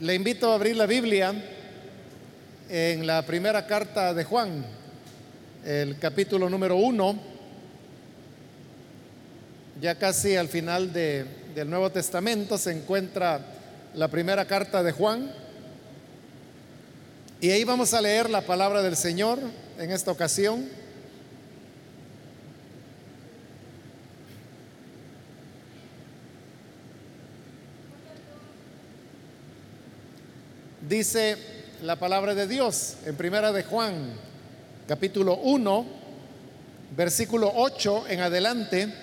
Le 0.00 0.14
invito 0.14 0.50
a 0.50 0.54
abrir 0.56 0.76
la 0.76 0.86
Biblia 0.86 1.32
en 2.68 3.06
la 3.06 3.22
primera 3.24 3.66
carta 3.66 4.12
de 4.12 4.24
Juan, 4.24 4.64
el 5.64 5.98
capítulo 5.98 6.50
número 6.50 6.76
uno, 6.76 7.16
ya 9.80 9.94
casi 9.96 10.36
al 10.36 10.48
final 10.48 10.92
de- 10.92 11.24
del 11.54 11.70
Nuevo 11.70 11.90
Testamento 11.90 12.58
se 12.58 12.72
encuentra 12.72 13.40
la 13.94 14.08
primera 14.08 14.44
carta 14.46 14.82
de 14.82 14.92
Juan. 14.92 15.30
Y 17.40 17.50
ahí 17.50 17.64
vamos 17.64 17.94
a 17.94 18.00
leer 18.00 18.30
la 18.30 18.40
palabra 18.40 18.82
del 18.82 18.96
Señor 18.96 19.38
en 19.78 19.90
esta 19.90 20.10
ocasión. 20.10 20.66
Dice 30.88 31.38
la 31.80 31.96
palabra 31.96 32.34
de 32.34 32.46
Dios 32.46 32.96
en 33.06 33.16
primera 33.16 33.52
de 33.52 33.62
Juan, 33.62 34.12
capítulo 34.86 35.36
1, 35.36 35.86
versículo 36.94 37.50
8 37.56 38.04
en 38.08 38.20
adelante. 38.20 38.94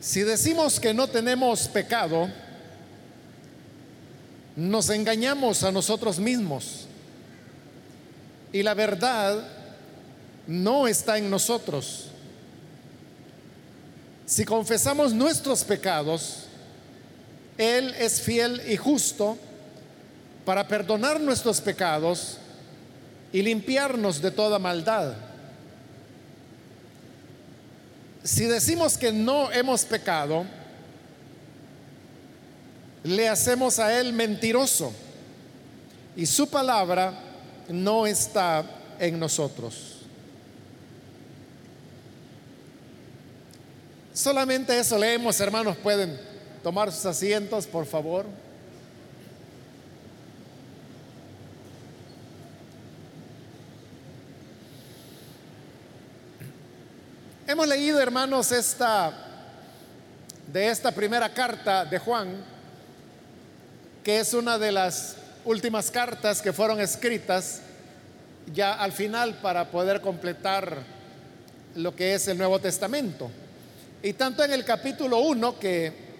Si 0.00 0.22
decimos 0.22 0.80
que 0.80 0.94
no 0.94 1.08
tenemos 1.08 1.68
pecado, 1.68 2.30
nos 4.56 4.88
engañamos 4.88 5.62
a 5.62 5.70
nosotros 5.70 6.18
mismos 6.18 6.86
y 8.50 8.62
la 8.62 8.72
verdad 8.72 9.46
no 10.46 10.88
está 10.88 11.18
en 11.18 11.28
nosotros. 11.28 12.06
Si 14.24 14.46
confesamos 14.46 15.12
nuestros 15.12 15.64
pecados, 15.64 16.41
Él 17.58 17.94
es 17.98 18.20
fiel 18.20 18.62
y 18.68 18.76
justo 18.76 19.38
para 20.44 20.66
perdonar 20.66 21.20
nuestros 21.20 21.60
pecados 21.60 22.38
y 23.32 23.42
limpiarnos 23.42 24.20
de 24.20 24.30
toda 24.30 24.58
maldad. 24.58 25.14
Si 28.24 28.44
decimos 28.44 28.96
que 28.96 29.12
no 29.12 29.50
hemos 29.50 29.84
pecado, 29.84 30.44
le 33.04 33.28
hacemos 33.28 33.78
a 33.78 33.98
Él 33.98 34.12
mentiroso 34.12 34.92
y 36.16 36.26
su 36.26 36.48
palabra 36.48 37.12
no 37.68 38.06
está 38.06 38.64
en 38.98 39.18
nosotros. 39.18 40.02
Solamente 44.12 44.78
eso 44.78 44.98
leemos, 44.98 45.40
hermanos. 45.40 45.76
Pueden 45.78 46.31
tomar 46.62 46.92
sus 46.92 47.04
asientos, 47.06 47.66
por 47.66 47.86
favor. 47.86 48.26
Hemos 57.46 57.68
leído, 57.68 58.00
hermanos, 58.00 58.52
esta 58.52 59.12
de 60.52 60.68
esta 60.68 60.92
primera 60.92 61.32
carta 61.32 61.84
de 61.84 61.98
Juan, 61.98 62.44
que 64.04 64.20
es 64.20 64.34
una 64.34 64.58
de 64.58 64.70
las 64.70 65.16
últimas 65.44 65.90
cartas 65.90 66.40
que 66.40 66.52
fueron 66.52 66.80
escritas 66.80 67.62
ya 68.52 68.74
al 68.74 68.92
final 68.92 69.34
para 69.40 69.70
poder 69.70 70.00
completar 70.00 70.78
lo 71.74 71.94
que 71.96 72.14
es 72.14 72.28
el 72.28 72.38
Nuevo 72.38 72.58
Testamento. 72.58 73.30
Y 74.02 74.12
tanto 74.12 74.44
en 74.44 74.52
el 74.52 74.64
capítulo 74.64 75.18
1, 75.18 75.58
que 75.58 76.11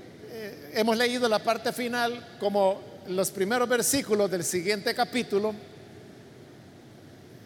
hemos 0.72 0.96
leído 0.96 1.28
la 1.28 1.38
parte 1.38 1.72
final, 1.72 2.36
como 2.38 2.80
los 3.08 3.30
primeros 3.30 3.68
versículos 3.68 4.30
del 4.30 4.44
siguiente 4.44 4.94
capítulo, 4.94 5.54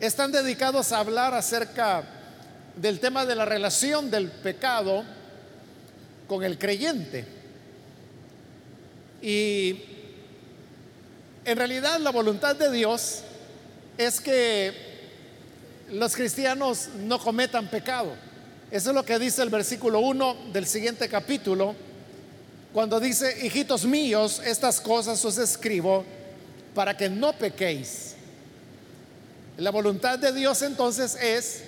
están 0.01 0.31
dedicados 0.31 0.93
a 0.93 0.99
hablar 0.99 1.35
acerca 1.35 2.05
del 2.77 3.01
tema 3.01 3.25
de 3.25 3.35
la 3.35 3.45
relación 3.45 4.11
del 4.11 4.31
pecado 4.31 5.05
con 6.29 6.45
el 6.45 6.59
creyente. 6.59 7.25
Y 9.23 9.83
en 11.45 11.57
realidad 11.57 11.99
la 12.01 12.11
voluntad 12.11 12.55
de 12.55 12.71
Dios 12.71 13.23
es 13.97 14.21
que 14.21 14.75
los 15.91 16.15
cristianos 16.15 16.89
no 16.99 17.19
cometan 17.19 17.69
pecado. 17.69 18.13
Eso 18.71 18.91
es 18.91 18.95
lo 18.95 19.05
que 19.05 19.19
dice 19.19 19.43
el 19.43 19.49
versículo 19.49 20.01
1 20.01 20.51
del 20.53 20.67
siguiente 20.67 21.09
capítulo, 21.09 21.75
cuando 22.77 23.01
dice, 23.01 23.39
hijitos 23.43 23.87
míos, 23.87 24.43
estas 24.45 24.83
cosas 24.83 25.25
os 25.25 25.39
escribo 25.39 26.05
para 26.75 26.95
que 26.95 27.09
no 27.09 27.33
pequéis. 27.33 28.15
La 29.57 29.71
voluntad 29.71 30.19
de 30.19 30.31
Dios 30.31 30.61
entonces 30.61 31.15
es 31.15 31.63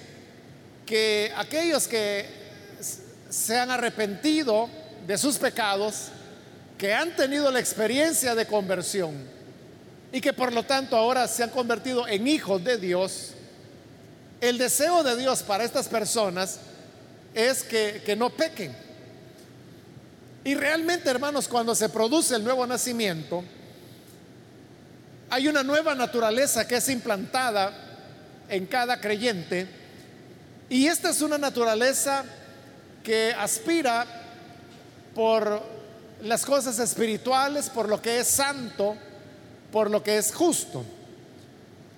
que 0.85 1.33
aquellos 1.35 1.89
que 1.89 2.27
se 3.31 3.57
han 3.57 3.71
arrepentido 3.71 4.69
de 5.07 5.17
sus 5.17 5.39
pecados, 5.39 6.09
que 6.77 6.93
han 6.93 7.17
tenido 7.17 7.51
la 7.51 7.59
experiencia 7.59 8.35
de 8.35 8.45
conversión 8.45 9.15
y 10.13 10.21
que 10.21 10.35
por 10.35 10.53
lo 10.53 10.63
tanto 10.65 10.95
ahora 10.95 11.27
se 11.27 11.43
han 11.43 11.49
convertido 11.49 12.07
en 12.07 12.29
hijos 12.29 12.63
de 12.63 12.77
Dios, 12.77 13.31
el 14.43 14.59
deseo 14.59 15.03
de 15.03 15.17
Dios 15.17 15.43
para 15.43 15.65
estas 15.65 15.89
personas 15.89 16.59
es 17.33 17.63
que, 17.63 18.03
que 18.05 18.15
no 18.15 18.29
pequen. 18.29 18.88
Y 20.48 20.54
realmente, 20.54 21.10
hermanos, 21.10 21.47
cuando 21.47 21.75
se 21.75 21.91
produce 21.91 22.34
el 22.34 22.42
nuevo 22.42 22.66
nacimiento, 22.66 23.44
hay 25.28 25.47
una 25.47 25.62
nueva 25.62 25.94
naturaleza 25.94 26.66
que 26.66 26.76
es 26.76 26.88
implantada 26.88 27.70
en 28.48 28.64
cada 28.64 28.98
creyente. 28.98 29.66
Y 30.70 30.86
esta 30.86 31.10
es 31.10 31.20
una 31.20 31.36
naturaleza 31.36 32.25
que 33.04 33.34
aspira 33.38 34.06
por 35.14 35.62
las 36.22 36.47
cosas 36.47 36.78
espirituales, 36.78 37.69
por 37.69 37.86
lo 37.86 38.00
que 38.00 38.19
es 38.19 38.28
santo, 38.28 38.97
por 39.70 39.91
lo 39.91 40.03
que 40.03 40.16
es 40.16 40.32
justo. 40.32 40.82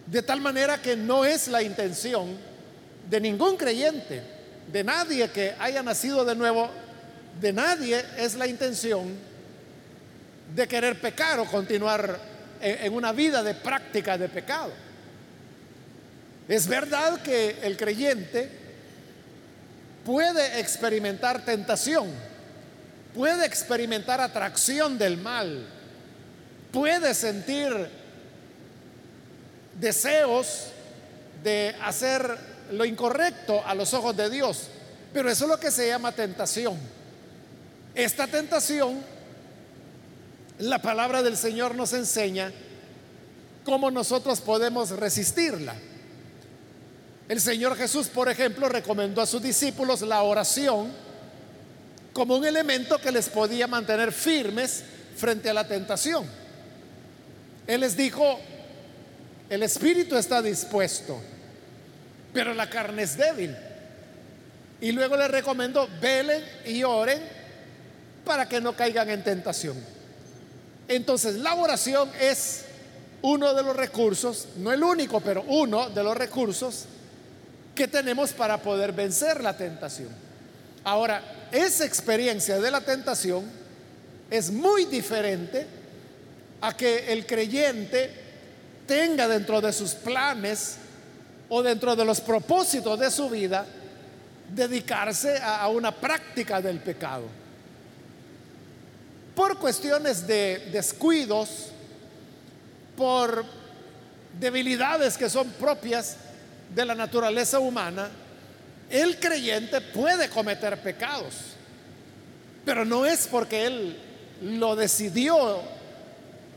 De 0.06 0.22
tal 0.22 0.40
manera 0.40 0.82
que 0.82 0.96
no 0.96 1.24
es 1.24 1.46
la 1.46 1.62
intención 1.62 2.36
de 3.08 3.20
ningún 3.20 3.56
creyente, 3.56 4.24
de 4.72 4.82
nadie 4.82 5.30
que 5.30 5.54
haya 5.60 5.84
nacido 5.84 6.24
de 6.24 6.34
nuevo, 6.34 6.68
de 7.40 7.52
nadie 7.52 8.04
es 8.18 8.34
la 8.34 8.46
intención 8.46 9.16
de 10.54 10.68
querer 10.68 11.00
pecar 11.00 11.38
o 11.38 11.46
continuar 11.46 12.18
en, 12.60 12.92
una 12.92 13.12
vida 13.12 13.42
de 13.42 13.54
práctica 13.54 14.18
de 14.18 14.28
pecado. 14.28 14.72
Es 16.48 16.66
verdad 16.66 17.22
que 17.22 17.58
el 17.62 17.76
creyente 17.76 18.50
puede 20.04 20.60
experimentar 20.60 21.44
tentación, 21.44 22.10
puede 23.14 23.46
experimentar 23.46 24.20
atracción 24.20 24.98
del 24.98 25.16
mal, 25.16 25.66
puede 26.72 27.14
sentir 27.14 27.72
deseos 29.80 30.66
de 31.42 31.74
hacer 31.80 32.36
lo 32.72 32.84
incorrecto 32.84 33.64
a 33.64 33.74
los 33.74 33.94
ojos 33.94 34.16
de 34.16 34.28
Dios, 34.28 34.68
pero 35.14 35.30
eso 35.30 35.44
es 35.44 35.50
lo 35.50 35.60
que 35.60 35.70
se 35.70 35.88
llama 35.88 36.12
tentación. 36.12 36.99
Esta 37.94 38.26
tentación, 38.26 39.02
la 40.58 40.80
palabra 40.80 41.22
del 41.22 41.36
Señor 41.36 41.74
nos 41.74 41.92
enseña 41.92 42.52
cómo 43.64 43.90
nosotros 43.90 44.40
podemos 44.40 44.90
resistirla. 44.90 45.74
El 47.28 47.40
Señor 47.40 47.76
Jesús, 47.76 48.08
por 48.08 48.28
ejemplo, 48.28 48.68
recomendó 48.68 49.22
a 49.22 49.26
sus 49.26 49.42
discípulos 49.42 50.02
la 50.02 50.22
oración 50.22 50.90
como 52.12 52.36
un 52.36 52.44
elemento 52.44 52.98
que 52.98 53.12
les 53.12 53.28
podía 53.28 53.66
mantener 53.66 54.12
firmes 54.12 54.82
frente 55.16 55.48
a 55.50 55.54
la 55.54 55.66
tentación. 55.66 56.26
Él 57.66 57.80
les 57.80 57.96
dijo, 57.96 58.40
el 59.48 59.62
espíritu 59.62 60.16
está 60.16 60.42
dispuesto, 60.42 61.20
pero 62.32 62.54
la 62.54 62.68
carne 62.68 63.02
es 63.02 63.16
débil. 63.16 63.56
Y 64.80 64.92
luego 64.92 65.16
les 65.16 65.30
recomendó, 65.30 65.88
velen 66.00 66.42
y 66.66 66.82
oren 66.82 67.39
para 68.30 68.48
que 68.48 68.60
no 68.60 68.76
caigan 68.76 69.10
en 69.10 69.24
tentación. 69.24 69.76
Entonces, 70.86 71.34
la 71.34 71.56
oración 71.56 72.08
es 72.20 72.62
uno 73.22 73.52
de 73.54 73.64
los 73.64 73.74
recursos, 73.74 74.46
no 74.58 74.72
el 74.72 74.84
único, 74.84 75.20
pero 75.20 75.42
uno 75.48 75.90
de 75.90 76.04
los 76.04 76.16
recursos 76.16 76.84
que 77.74 77.88
tenemos 77.88 78.32
para 78.32 78.58
poder 78.62 78.92
vencer 78.92 79.42
la 79.42 79.56
tentación. 79.56 80.10
Ahora, 80.84 81.48
esa 81.50 81.84
experiencia 81.84 82.60
de 82.60 82.70
la 82.70 82.80
tentación 82.82 83.50
es 84.30 84.52
muy 84.52 84.84
diferente 84.84 85.66
a 86.60 86.76
que 86.76 87.12
el 87.12 87.26
creyente 87.26 88.12
tenga 88.86 89.26
dentro 89.26 89.60
de 89.60 89.72
sus 89.72 89.94
planes 89.94 90.76
o 91.48 91.64
dentro 91.64 91.96
de 91.96 92.04
los 92.04 92.20
propósitos 92.20 92.96
de 92.96 93.10
su 93.10 93.28
vida 93.28 93.66
dedicarse 94.54 95.36
a, 95.42 95.66
una 95.66 95.90
práctica 95.90 96.62
del 96.62 96.78
pecado. 96.78 97.39
¿Por 99.40 99.56
cuestiones 99.56 100.26
de 100.26 100.68
descuidos, 100.70 101.68
por 102.94 103.42
debilidades 104.38 105.16
que 105.16 105.30
son 105.30 105.48
propias 105.52 106.16
de 106.74 106.84
la 106.84 106.94
naturaleza 106.94 107.58
humana, 107.58 108.10
el 108.90 109.18
creyente 109.18 109.80
puede 109.80 110.28
cometer 110.28 110.82
pecados, 110.82 111.36
pero 112.66 112.84
no 112.84 113.06
es 113.06 113.26
porque 113.28 113.64
él 113.64 113.98
lo 114.42 114.76
decidió 114.76 115.62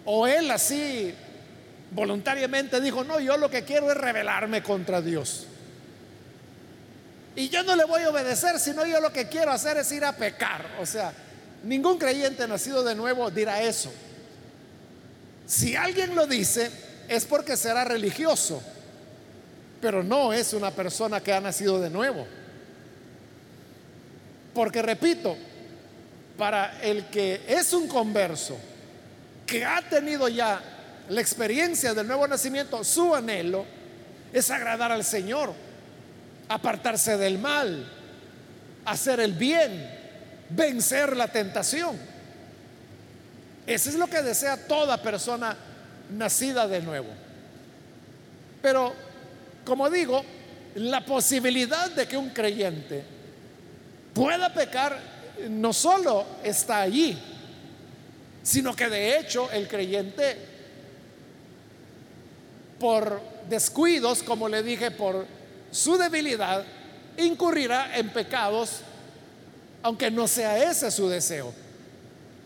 o 0.03 0.27
él 0.27 0.51
así 0.51 1.15
voluntariamente 1.91 2.81
dijo, 2.81 3.05
no, 3.05 3.21
yo 3.21 3.37
lo 3.37 3.49
que 3.49 3.63
quiero 3.63 3.89
es 3.91 3.95
rebelarme 3.95 4.61
contra 4.61 5.01
Dios. 5.01 5.47
Y 7.37 7.47
yo 7.47 7.63
no 7.63 7.77
le 7.77 7.85
voy 7.85 8.01
a 8.01 8.09
obedecer, 8.09 8.59
sino 8.59 8.85
yo 8.85 8.99
lo 8.99 9.13
que 9.13 9.29
quiero 9.29 9.53
hacer 9.53 9.77
es 9.77 9.89
ir 9.93 10.03
a 10.03 10.11
pecar. 10.11 10.65
O 10.81 10.85
sea, 10.85 11.13
ningún 11.63 11.97
creyente 11.97 12.47
nacido 12.47 12.83
de 12.83 12.95
nuevo 12.95 13.31
dirá 13.31 13.61
eso. 13.61 13.91
Si 15.45 15.75
alguien 15.75 16.15
lo 16.15 16.27
dice, 16.27 16.71
es 17.07 17.25
porque 17.25 17.57
será 17.57 17.83
religioso, 17.83 18.61
pero 19.81 20.03
no 20.03 20.31
es 20.31 20.53
una 20.53 20.71
persona 20.71 21.21
que 21.21 21.33
ha 21.33 21.41
nacido 21.41 21.79
de 21.81 21.89
nuevo. 21.89 22.25
Porque 24.53 24.81
repito, 24.81 25.35
para 26.37 26.81
el 26.81 27.05
que 27.07 27.41
es 27.47 27.73
un 27.73 27.87
converso, 27.87 28.57
que 29.45 29.65
ha 29.65 29.81
tenido 29.81 30.27
ya 30.29 30.61
la 31.09 31.21
experiencia 31.21 31.93
del 31.93 32.07
nuevo 32.07 32.27
nacimiento, 32.27 32.83
su 32.83 33.13
anhelo 33.13 33.65
es 34.31 34.49
agradar 34.49 34.91
al 34.91 35.03
Señor, 35.03 35.53
apartarse 36.47 37.17
del 37.17 37.37
mal, 37.39 37.91
hacer 38.85 39.19
el 39.19 39.33
bien, 39.33 40.02
vencer 40.55 41.15
la 41.15 41.27
tentación. 41.27 41.97
Eso 43.65 43.89
es 43.89 43.95
lo 43.95 44.07
que 44.07 44.21
desea 44.21 44.67
toda 44.67 45.01
persona 45.01 45.55
nacida 46.11 46.67
de 46.67 46.81
nuevo. 46.81 47.09
Pero, 48.61 48.93
como 49.65 49.89
digo, 49.89 50.23
la 50.75 51.05
posibilidad 51.05 51.91
de 51.91 52.07
que 52.07 52.17
un 52.17 52.29
creyente 52.29 53.03
pueda 54.13 54.53
pecar 54.53 54.99
no 55.49 55.73
solo 55.73 56.25
está 56.43 56.81
allí, 56.81 57.17
sino 58.43 58.75
que 58.75 58.89
de 58.89 59.17
hecho 59.19 59.49
el 59.51 59.67
creyente, 59.67 60.37
por 62.79 63.21
descuidos, 63.49 64.23
como 64.23 64.49
le 64.49 64.61
dije, 64.63 64.91
por 64.91 65.25
su 65.71 65.97
debilidad, 65.97 66.63
incurrirá 67.17 67.97
en 67.97 68.09
pecados, 68.09 68.81
aunque 69.83 70.09
no 70.09 70.27
sea 70.27 70.71
ese 70.71 70.89
su 70.89 71.07
deseo. 71.09 71.53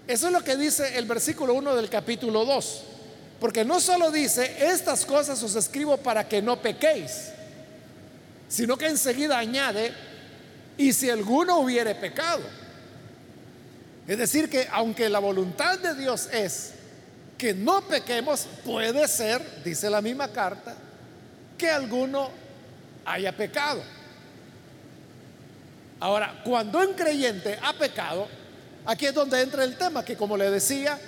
Eso 0.08 0.28
es 0.28 0.34
lo 0.34 0.44
que 0.44 0.58
dice 0.58 0.98
el 0.98 1.06
versículo 1.06 1.54
1 1.54 1.76
del 1.76 1.90
capítulo 1.90 2.44
2. 2.44 2.84
Porque 3.40 3.64
no 3.64 3.80
solo 3.80 4.10
dice, 4.10 4.68
estas 4.72 5.06
cosas 5.06 5.42
os 5.44 5.56
escribo 5.56 5.98
para 5.98 6.28
que 6.28 6.42
no 6.42 6.60
pequéis, 6.60 7.30
sino 8.50 8.78
que 8.78 8.88
enseguida 8.88 9.38
añade, 9.38 9.94
y 10.78 10.94
si 10.94 11.10
alguno 11.10 11.60
hubiere 11.60 11.94
pecado. 11.96 12.44
Es 14.08 14.18
decir, 14.18 14.50
que 14.50 14.68
aunque 14.72 15.10
la 15.10 15.20
voluntad 15.20 15.78
de 15.78 15.94
Dios 15.96 16.30
es 16.32 16.72
que 17.38 17.54
no 17.54 17.82
pequemos, 17.82 18.48
puede 18.66 19.08
ser, 19.08 19.64
dice 19.64 19.90
la 19.90 20.02
misma 20.02 20.30
carta, 20.30 20.76
que 21.58 21.70
alguno 21.70 22.30
haya 23.06 23.36
pecado. 23.36 23.84
Ahora, 26.00 26.42
cuando 26.44 26.80
un 26.80 26.94
creyente 26.94 27.58
ha 27.62 27.74
pecado, 27.74 28.28
aquí 28.86 29.08
es 29.08 29.14
donde 29.14 29.42
entra 29.42 29.64
el 29.64 29.78
tema, 29.78 30.06
que 30.06 30.16
como 30.16 30.38
le 30.38 30.52
decía, 30.52 31.00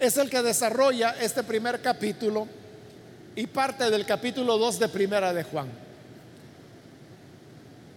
es 0.00 0.16
el 0.16 0.30
que 0.30 0.42
desarrolla 0.42 1.14
este 1.20 1.42
primer 1.42 1.82
capítulo 1.82 2.48
y 3.36 3.46
parte 3.46 3.90
del 3.90 4.06
capítulo 4.06 4.56
2 4.56 4.78
de 4.78 4.88
Primera 4.88 5.32
de 5.34 5.42
Juan. 5.44 5.68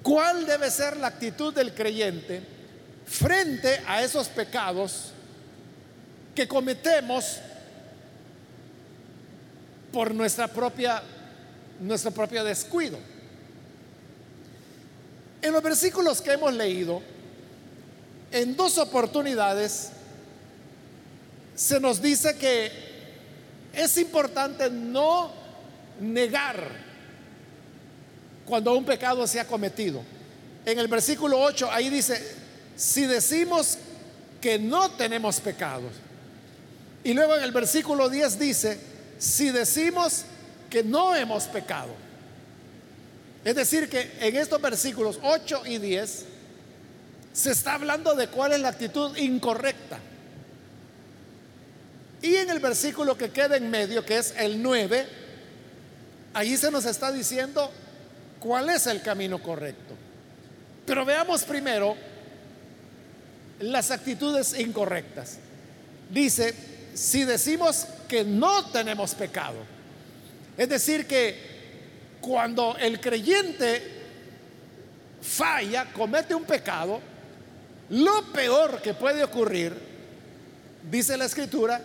¿Cuál 0.04 0.46
debe 0.46 0.70
ser 0.70 0.98
la 0.98 1.08
actitud 1.08 1.54
del 1.54 1.74
creyente 1.74 2.42
frente 3.06 3.82
a 3.88 4.04
esos 4.04 4.28
pecados 4.28 5.12
que 6.36 6.48
cometemos 6.48 7.40
por 9.92 10.14
nuestra 10.14 10.48
propia 10.48 11.02
nuestro 11.80 12.12
propio 12.12 12.44
descuido? 12.44 12.98
En 15.42 15.54
los 15.54 15.64
versículos 15.64 16.22
que 16.22 16.34
hemos 16.34 16.54
leído, 16.54 17.02
en 18.32 18.56
dos 18.56 18.78
oportunidades 18.78 19.90
se 21.56 21.80
nos 21.80 22.02
dice 22.02 22.38
que 22.38 22.72
es 23.74 23.98
importante 23.98 24.70
no 24.70 25.32
negar 26.00 26.70
cuando 28.46 28.76
un 28.76 28.86
pecado 28.86 29.26
se 29.28 29.40
ha 29.40 29.48
cometido. 29.48 30.02
En 30.66 30.80
el 30.80 30.88
versículo 30.88 31.40
8 31.40 31.70
ahí 31.72 31.90
dice, 31.90 32.36
si 32.76 33.06
decimos 33.06 33.78
que 34.42 34.60
no 34.60 34.92
tenemos 34.92 35.40
pecados. 35.40 35.92
Y 37.04 37.14
luego 37.14 37.36
en 37.36 37.44
el 37.44 37.52
versículo 37.52 38.10
10 38.10 38.40
dice, 38.40 38.80
si 39.18 39.50
decimos 39.50 40.26
que 40.70 40.84
no 40.84 41.16
hemos 41.16 41.46
pecado. 41.46 42.07
Es 43.48 43.56
decir, 43.56 43.88
que 43.88 44.12
en 44.20 44.36
estos 44.36 44.62
versículos 44.62 45.20
8 45.24 45.62
y 45.68 45.78
10 45.78 46.26
se 47.32 47.52
está 47.52 47.76
hablando 47.76 48.14
de 48.14 48.28
cuál 48.28 48.52
es 48.52 48.60
la 48.60 48.68
actitud 48.68 49.16
incorrecta. 49.16 50.00
Y 52.22 52.36
en 52.36 52.50
el 52.50 52.60
versículo 52.60 53.18
que 53.18 53.30
queda 53.30 53.56
en 53.56 53.70
medio, 53.70 54.04
que 54.04 54.18
es 54.18 54.34
el 54.38 54.62
9, 54.62 55.08
ahí 56.34 56.58
se 56.58 56.70
nos 56.70 56.84
está 56.84 57.10
diciendo 57.10 57.72
cuál 58.42 58.70
es 58.70 58.86
el 58.86 59.02
camino 59.02 59.42
correcto. 59.42 59.96
Pero 60.86 61.06
veamos 61.06 61.46
primero 61.46 61.96
las 63.62 63.92
actitudes 63.92 64.60
incorrectas. 64.60 65.38
Dice, 66.10 66.54
si 66.94 67.24
decimos 67.24 67.88
que 68.10 68.26
no 68.26 68.72
tenemos 68.72 69.16
pecado, 69.16 69.60
es 70.58 70.68
decir, 70.68 71.08
que 71.08 71.57
cuando 72.28 72.76
el 72.78 73.00
creyente 73.00 73.82
falla, 75.22 75.86
comete 75.94 76.36
un 76.36 76.44
pecado, 76.44 77.00
lo 77.90 78.34
peor 78.34 78.82
que 78.82 78.94
puede 78.94 79.24
ocurrir, 79.24 79.74
dice 80.92 81.16
la 81.16 81.24
escritura, 81.24 81.82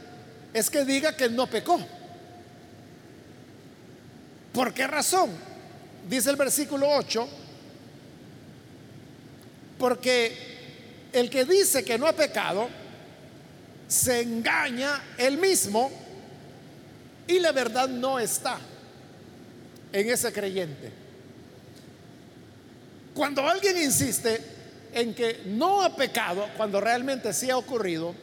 es 0.53 0.69
que 0.69 0.85
diga 0.85 1.17
que 1.17 1.31
no 1.31 1.47
pecó. 1.47 1.81
¿Por 4.53 4.75
qué 4.75 4.89
razón? 4.89 5.31
Dice 6.09 6.31
el 6.31 6.37
versículo 6.37 6.89
8, 6.91 7.29
porque 9.79 11.09
el 11.13 11.31
que 11.31 11.45
dice 11.45 11.85
que 11.85 11.97
no 11.97 12.09
ha 12.09 12.13
pecado, 12.13 12.69
se 13.87 14.23
engaña 14.23 15.01
él 15.19 15.39
mismo 15.39 15.89
y 17.29 17.39
la 17.39 17.53
verdad 17.53 17.89
no 17.89 18.19
está 18.19 18.59
en 19.93 20.11
ese 20.11 20.33
creyente. 20.33 20.91
Cuando 23.15 23.47
alguien 23.47 23.77
insiste 23.77 24.41
en 24.95 25.15
que 25.15 25.43
no 25.47 25.83
ha 25.83 25.95
pecado, 25.95 26.49
cuando 26.57 26.81
realmente 26.81 27.33
sí 27.33 27.51
ha 27.51 27.57
ocurrido, 27.57 28.15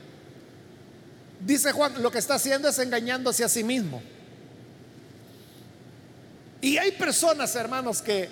Dice 1.40 1.72
Juan, 1.72 2.02
lo 2.02 2.12
que 2.12 2.18
está 2.18 2.36
haciendo 2.36 2.68
es 2.68 2.80
engañándose 2.80 3.44
a 3.44 3.50
sí 3.50 3.64
mismo. 3.64 4.02
Y 6.62 6.78
hay 6.78 6.92
personas, 6.92 7.56
hermanos, 7.56 8.02
que 8.02 8.28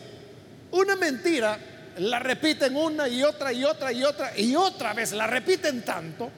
una 0.72 0.98
mentira 0.98 1.58
la 2.00 2.20
repiten 2.20 2.76
una 2.76 3.08
y 3.08 3.24
otra 3.24 3.54
y 3.54 3.64
otra 3.64 3.92
y 3.94 4.04
otra 4.04 4.38
y 4.38 4.56
otra 4.56 4.94
vez, 4.94 5.14
la 5.14 5.26
repiten 5.26 5.84
tanto 5.84 6.30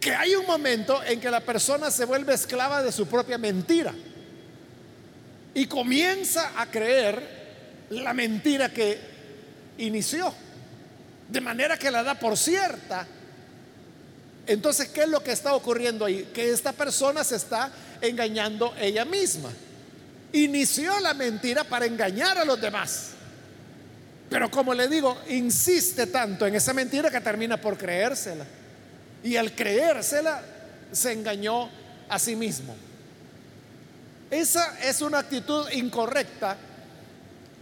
que 0.00 0.14
hay 0.14 0.34
un 0.34 0.44
momento 0.46 1.02
en 1.04 1.20
que 1.20 1.30
la 1.30 1.40
persona 1.40 1.90
se 1.90 2.04
vuelve 2.04 2.34
esclava 2.34 2.82
de 2.82 2.92
su 2.92 3.06
propia 3.06 3.38
mentira 3.38 3.94
y 5.56 5.66
comienza 5.66 6.52
a 6.56 6.66
creer 6.66 7.86
la 7.90 8.14
mentira 8.14 8.68
que 8.68 9.00
inició, 9.78 10.32
de 11.28 11.40
manera 11.40 11.76
que 11.76 11.90
la 11.90 12.04
da 12.04 12.14
por 12.14 12.36
cierta 12.36 13.08
entonces, 14.46 14.88
¿qué 14.88 15.02
es 15.02 15.08
lo 15.08 15.22
que 15.22 15.32
está 15.32 15.54
ocurriendo 15.54 16.04
ahí? 16.04 16.30
Que 16.32 16.50
esta 16.50 16.72
persona 16.72 17.24
se 17.24 17.36
está 17.36 17.70
engañando 18.00 18.74
ella 18.78 19.04
misma. 19.04 19.50
Inició 20.32 21.00
la 21.00 21.14
mentira 21.14 21.64
para 21.64 21.86
engañar 21.86 22.38
a 22.38 22.44
los 22.44 22.60
demás. 22.60 23.10
Pero 24.30 24.50
como 24.50 24.74
le 24.74 24.88
digo, 24.88 25.20
insiste 25.28 26.06
tanto 26.06 26.46
en 26.46 26.54
esa 26.54 26.72
mentira 26.72 27.10
que 27.10 27.20
termina 27.20 27.60
por 27.60 27.76
creérsela. 27.76 28.44
Y 29.24 29.36
al 29.36 29.52
creérsela, 29.52 30.42
se 30.92 31.12
engañó 31.12 31.68
a 32.08 32.18
sí 32.18 32.36
mismo. 32.36 32.74
Esa 34.30 34.78
es 34.82 35.00
una 35.02 35.18
actitud 35.18 35.68
incorrecta 35.70 36.56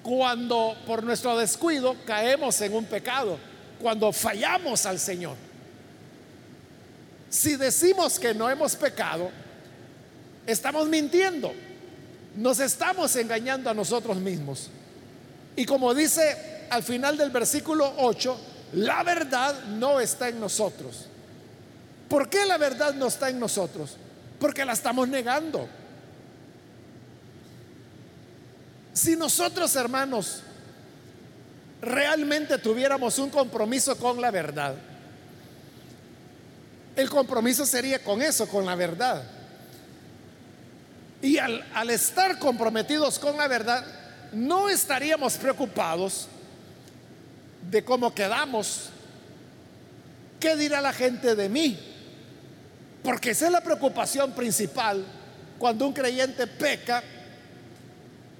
cuando 0.02 0.76
por 0.87 1.02
nuestro 1.02 1.37
descuido 1.37 1.97
caemos 2.06 2.61
en 2.61 2.75
un 2.75 2.85
pecado, 2.85 3.38
cuando 3.80 4.12
fallamos 4.12 4.87
al 4.87 4.99
Señor. 4.99 5.37
Si 7.28 7.56
decimos 7.56 8.18
que 8.18 8.33
no 8.33 8.49
hemos 8.49 8.76
pecado, 8.76 9.30
estamos 10.47 10.88
mintiendo. 10.88 11.52
Nos 12.37 12.61
estamos 12.61 13.14
engañando 13.16 13.71
a 13.71 13.75
nosotros 13.75 14.16
mismos. 14.16 14.71
Y 15.56 15.64
como 15.64 15.94
dice 15.94 16.66
al 16.71 16.83
final 16.83 17.16
del 17.16 17.30
versículo 17.30 17.92
8, 17.99 18.40
la 18.75 19.02
verdad 19.02 19.64
no 19.64 20.00
está 20.00 20.28
en 20.28 20.40
nosotros. 20.40 21.06
¿Por 22.09 22.28
qué 22.28 22.44
la 22.44 22.59
verdad 22.59 22.94
no 22.94 23.06
está 23.06 23.30
en 23.30 23.38
nosotros? 23.38 23.97
Porque 24.38 24.64
la 24.64 24.73
estamos 24.73 25.09
negando. 25.09 25.68
Si 28.94 29.16
nosotros, 29.16 29.74
hermanos, 29.74 30.40
realmente 31.82 32.56
tuviéramos 32.58 33.18
un 33.18 33.28
compromiso 33.28 33.96
con 33.98 34.20
la 34.20 34.30
verdad, 34.30 34.76
el 36.94 37.10
compromiso 37.10 37.66
sería 37.66 37.98
con 37.98 38.22
eso, 38.22 38.48
con 38.48 38.64
la 38.64 38.76
verdad. 38.76 39.24
Y 41.20 41.38
al, 41.38 41.90
estar 41.90 42.38
comprometidos 42.38 43.18
con 43.18 43.36
la 43.36 43.48
verdad, 43.48 43.84
no 44.32 44.68
estaríamos 44.68 45.34
preocupados 45.34 46.28
de 47.68 47.84
cómo 47.84 48.14
quedamos. 48.14 48.90
¿Qué 50.38 50.54
dirá 50.54 50.80
la 50.80 50.92
gente 50.92 51.34
de 51.34 51.48
mí? 51.48 51.76
Porque 53.02 53.30
esa 53.30 53.46
es 53.46 53.52
la 53.52 53.60
preocupación 53.60 54.32
principal 54.32 55.04
cuando 55.58 55.84
un 55.84 55.92
creyente 55.92 56.46
peca 56.46 57.02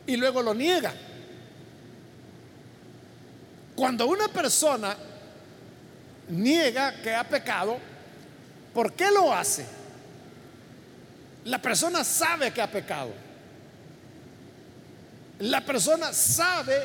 y 0.06 0.16
luego 0.16 0.42
lo 0.42 0.54
niega. 0.54 0.92
Cuando 3.76 4.06
una 4.06 4.28
persona 4.28 4.96
niega 6.28 7.02
que 7.02 7.14
ha 7.14 7.25
pecado, 7.25 7.78
¿por 8.73 8.92
qué 8.92 9.11
lo 9.11 9.32
hace? 9.32 9.66
La 11.44 11.61
persona 11.61 12.04
sabe 12.04 12.52
que 12.52 12.62
ha 12.62 12.70
pecado. 12.70 13.11
La 15.40 15.61
persona 15.61 16.12
sabe 16.12 16.84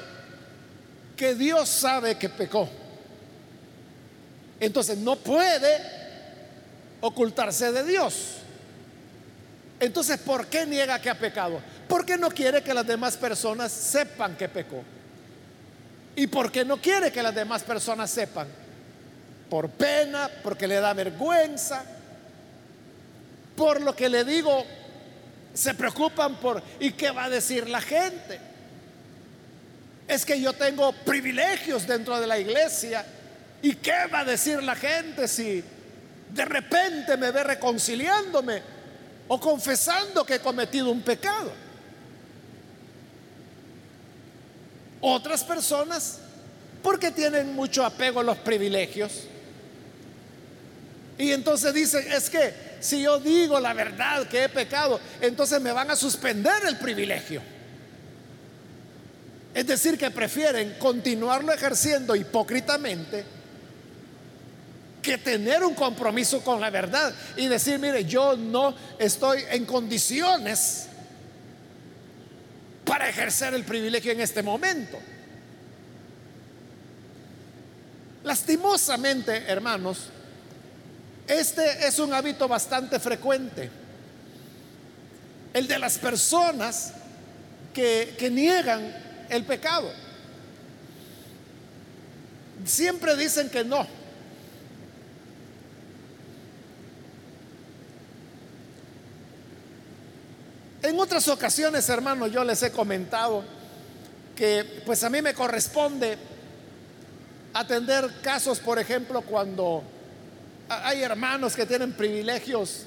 que 1.16 1.36
Dios 1.36 1.70
sabe 1.70 2.18
que 2.18 2.30
pecó. 2.30 2.70
Entonces 4.60 4.98
no 4.98 5.16
puede 5.16 5.78
ocultarse 7.02 7.72
de 7.72 7.84
Dios. 7.86 8.36
Entonces, 9.80 10.18
¿por 10.18 10.48
qué 10.48 10.66
niega 10.66 11.00
que 11.00 11.10
ha 11.10 11.18
pecado? 11.18 11.62
Porque 11.90 12.20
no 12.20 12.30
quiere 12.30 12.62
que 12.62 12.72
las 12.72 12.86
demás 12.86 13.18
personas 13.18 13.72
sepan 13.72 14.38
que 14.38 14.48
pecó. 14.48 14.84
¿Y 16.16 16.28
por 16.28 16.52
qué 16.52 16.64
no 16.64 16.78
quiere 16.78 17.12
que 17.12 17.24
las 17.24 17.34
demás 17.34 17.64
personas 17.64 18.12
sepan? 18.12 18.48
Por 19.50 19.72
pena, 19.72 20.30
porque 20.44 20.68
le 20.68 20.76
da 20.80 20.94
vergüenza. 20.94 21.84
Por 23.56 23.82
lo 23.82 23.96
que 23.96 24.08
le 24.08 24.24
digo, 24.24 24.64
se 25.52 25.74
preocupan 25.74 26.36
por, 26.36 26.62
¿y 26.80 26.92
qué 26.92 27.10
va 27.10 27.24
a 27.24 27.30
decir 27.30 27.68
la 27.68 27.82
gente? 27.82 28.40
Es 30.08 30.26
que 30.26 30.40
yo 30.40 30.54
tengo 30.54 30.94
privilegios 30.94 31.88
dentro 31.88 32.20
de 32.22 32.28
la 32.28 32.38
iglesia. 32.38 33.04
¿Y 33.64 33.74
qué 33.76 34.06
va 34.14 34.20
a 34.20 34.26
decir 34.26 34.62
la 34.62 34.76
gente 34.76 35.28
si 35.28 35.64
de 36.30 36.46
repente 36.46 37.18
me 37.18 37.32
ve 37.32 37.44
reconciliándome 37.44 38.62
o 39.28 39.40
confesando 39.40 40.24
que 40.24 40.36
he 40.36 40.40
cometido 40.40 40.92
un 40.92 41.02
pecado? 41.02 41.69
Otras 45.02 45.44
personas, 45.44 46.20
porque 46.84 47.12
tienen 47.12 47.54
mucho 47.56 47.86
apego 47.86 48.20
a 48.20 48.24
los 48.24 48.38
privilegios. 48.38 49.24
Y 51.18 51.32
entonces 51.32 51.74
dicen, 51.74 52.06
es 52.12 52.30
que 52.30 52.54
si 52.80 53.02
yo 53.02 53.20
digo 53.20 53.60
la 53.60 53.74
verdad 53.74 54.28
que 54.28 54.46
he 54.46 54.50
pecado, 54.50 55.00
entonces 55.22 55.62
me 55.62 55.72
van 55.72 55.92
a 55.92 55.96
suspender 55.96 56.66
el 56.68 56.78
privilegio. 56.78 57.42
Es 59.54 59.68
decir, 59.68 59.98
que 59.98 60.12
prefieren 60.12 60.76
continuarlo 60.80 61.52
ejerciendo 61.52 62.16
hipócritamente 62.16 63.26
que 65.02 65.18
tener 65.18 65.64
un 65.64 65.74
compromiso 65.74 66.42
con 66.42 66.60
la 66.60 66.70
verdad 66.70 67.14
y 67.38 67.48
decir, 67.48 67.80
mire, 67.80 68.06
yo 68.06 68.36
no 68.36 68.76
estoy 69.00 69.44
en 69.50 69.66
condiciones 69.66 70.89
para 72.90 73.08
ejercer 73.08 73.54
el 73.54 73.64
privilegio 73.64 74.12
en 74.12 74.20
este 74.20 74.42
momento. 74.42 74.98
Lastimosamente, 78.24 79.44
hermanos, 79.46 80.08
este 81.28 81.86
es 81.88 82.00
un 82.00 82.12
hábito 82.12 82.48
bastante 82.48 83.00
frecuente. 83.00 83.70
El 85.54 85.68
de 85.68 85.78
las 85.78 86.00
personas 86.00 86.94
que, 87.76 88.16
que 88.18 88.32
niegan 88.32 88.92
el 89.30 89.46
pecado. 89.46 89.92
Siempre 92.66 93.16
dicen 93.16 93.52
que 93.52 93.64
no. 93.64 93.86
En 100.90 101.00
otras 101.00 101.28
ocasiones, 101.28 101.88
hermanos, 101.88 102.32
yo 102.32 102.44
les 102.44 102.64
he 102.64 102.72
comentado 102.72 103.44
que 104.36 104.82
pues 104.88 105.04
a 105.04 105.10
mí 105.12 105.22
me 105.22 105.36
corresponde 105.36 106.18
atender 107.54 108.10
casos, 108.24 108.58
por 108.58 108.80
ejemplo, 108.80 109.22
cuando 109.22 109.84
hay 110.68 111.04
hermanos 111.04 111.56
que 111.56 111.68
tienen 111.68 111.94
privilegios 111.94 112.86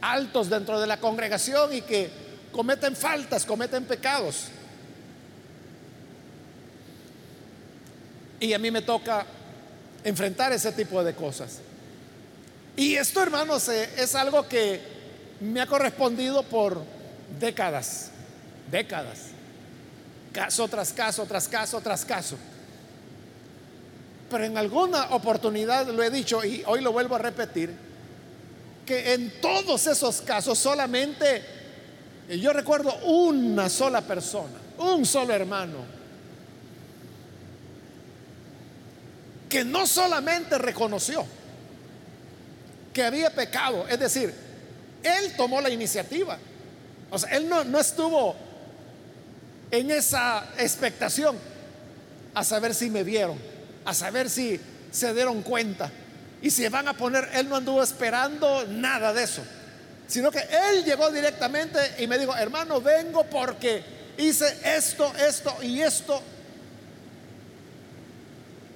altos 0.00 0.50
dentro 0.50 0.80
de 0.80 0.88
la 0.88 0.96
congregación 0.98 1.74
y 1.74 1.82
que 1.82 2.10
cometen 2.50 2.96
faltas, 2.96 3.46
cometen 3.46 3.84
pecados. 3.84 4.46
Y 8.40 8.52
a 8.52 8.58
mí 8.58 8.72
me 8.72 8.82
toca 8.82 9.24
enfrentar 10.02 10.50
ese 10.52 10.72
tipo 10.72 11.04
de 11.04 11.14
cosas. 11.14 11.60
Y 12.74 12.96
esto, 12.96 13.22
hermanos, 13.22 13.68
eh, 13.68 13.90
es 13.96 14.16
algo 14.16 14.48
que 14.48 14.80
me 15.38 15.60
ha 15.60 15.66
correspondido 15.66 16.42
por 16.42 16.95
décadas, 17.38 18.10
décadas, 18.70 19.18
caso 20.32 20.68
tras 20.68 20.92
caso, 20.92 21.24
tras 21.26 21.48
caso, 21.48 21.80
tras 21.80 22.04
caso. 22.04 22.36
Pero 24.30 24.44
en 24.44 24.58
alguna 24.58 25.14
oportunidad 25.14 25.86
lo 25.86 26.02
he 26.02 26.10
dicho 26.10 26.44
y 26.44 26.62
hoy 26.66 26.80
lo 26.80 26.92
vuelvo 26.92 27.14
a 27.14 27.18
repetir, 27.18 27.72
que 28.84 29.14
en 29.14 29.40
todos 29.40 29.86
esos 29.86 30.20
casos 30.20 30.58
solamente, 30.58 31.42
yo 32.28 32.52
recuerdo 32.52 32.94
una 33.04 33.68
sola 33.68 34.00
persona, 34.00 34.58
un 34.78 35.04
solo 35.04 35.32
hermano, 35.32 35.96
que 39.48 39.64
no 39.64 39.86
solamente 39.86 40.58
reconoció 40.58 41.24
que 42.92 43.02
había 43.02 43.30
pecado, 43.30 43.86
es 43.88 43.98
decir, 43.98 44.32
él 45.02 45.34
tomó 45.36 45.60
la 45.60 45.68
iniciativa. 45.70 46.38
O 47.10 47.18
sea, 47.18 47.30
él 47.36 47.48
no, 47.48 47.64
no 47.64 47.78
estuvo 47.78 48.34
en 49.70 49.90
esa 49.90 50.44
expectación 50.58 51.36
a 52.34 52.44
saber 52.44 52.74
si 52.74 52.90
me 52.90 53.02
vieron, 53.02 53.38
a 53.84 53.94
saber 53.94 54.28
si 54.28 54.60
se 54.90 55.14
dieron 55.14 55.42
cuenta. 55.42 55.90
Y 56.42 56.50
si 56.50 56.68
van 56.68 56.88
a 56.88 56.94
poner, 56.94 57.28
él 57.34 57.48
no 57.48 57.56
anduvo 57.56 57.82
esperando 57.82 58.66
nada 58.66 59.12
de 59.12 59.22
eso, 59.22 59.42
sino 60.06 60.30
que 60.30 60.40
él 60.70 60.84
llegó 60.84 61.10
directamente 61.10 61.78
y 61.98 62.06
me 62.06 62.18
dijo, 62.18 62.36
hermano, 62.36 62.80
vengo 62.80 63.24
porque 63.24 63.82
hice 64.18 64.58
esto, 64.64 65.12
esto 65.16 65.56
y 65.62 65.80
esto. 65.80 66.20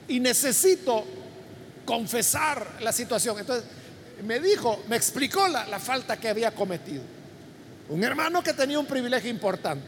Y 0.08 0.18
necesito 0.18 1.04
confesar 1.84 2.66
la 2.80 2.92
situación. 2.92 3.38
Entonces, 3.38 3.64
me 4.24 4.40
dijo, 4.40 4.82
me 4.88 4.96
explicó 4.96 5.46
la, 5.48 5.78
falta 5.78 6.16
que 6.16 6.28
había 6.28 6.50
cometido. 6.52 7.02
Un 7.90 8.04
hermano 8.04 8.42
que 8.42 8.52
tenía 8.52 8.78
un 8.78 8.86
privilegio 8.86 9.28
importante. 9.28 9.84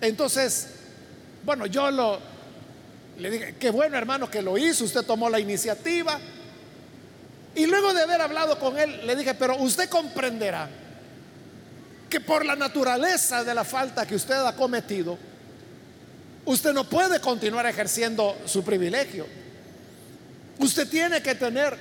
Entonces, 0.00 0.66
bueno, 1.44 1.66
yo 1.66 2.18
le 3.18 3.30
dije, 3.30 3.54
qué 3.60 3.70
bueno 3.70 3.98
hermano 3.98 4.30
que 4.30 4.40
lo 4.40 4.56
hizo, 4.56 4.84
usted 4.84 5.02
tomó 5.02 5.28
la 5.28 5.38
iniciativa. 5.38 6.18
Y 7.54 7.66
luego 7.66 7.92
de 7.92 8.02
haber 8.02 8.22
hablado 8.22 8.58
con 8.58 8.78
él, 8.78 9.06
le 9.06 9.14
dije, 9.14 9.34
pero 9.34 9.56
usted 9.56 9.90
comprenderá 9.90 10.70
que 12.08 12.20
por 12.20 12.46
la 12.46 12.56
naturaleza 12.56 13.44
de 13.44 13.54
la 13.54 13.64
falta 13.64 14.06
que 14.06 14.14
usted 14.14 14.34
ha 14.34 14.56
cometido, 14.56 15.18
usted 16.46 16.72
no 16.72 16.88
puede 16.88 17.20
continuar 17.20 17.66
ejerciendo 17.66 18.38
su 18.46 18.64
privilegio. 18.64 19.26
Usted 20.58 20.88
tiene 20.88 21.20
que 21.22 21.34
tener 21.34 21.76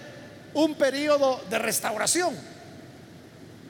un 0.53 0.75
periodo 0.75 1.41
de 1.49 1.57
restauración. 1.57 2.58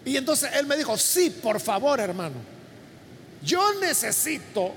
Y 0.09 0.17
entonces 0.17 0.51
él 0.55 0.65
me 0.65 0.75
dijo, 0.77 0.97
sí, 0.97 1.29
por 1.29 1.59
favor, 1.59 1.99
hermano, 1.99 2.35
yo 3.43 3.73
necesito 3.79 4.73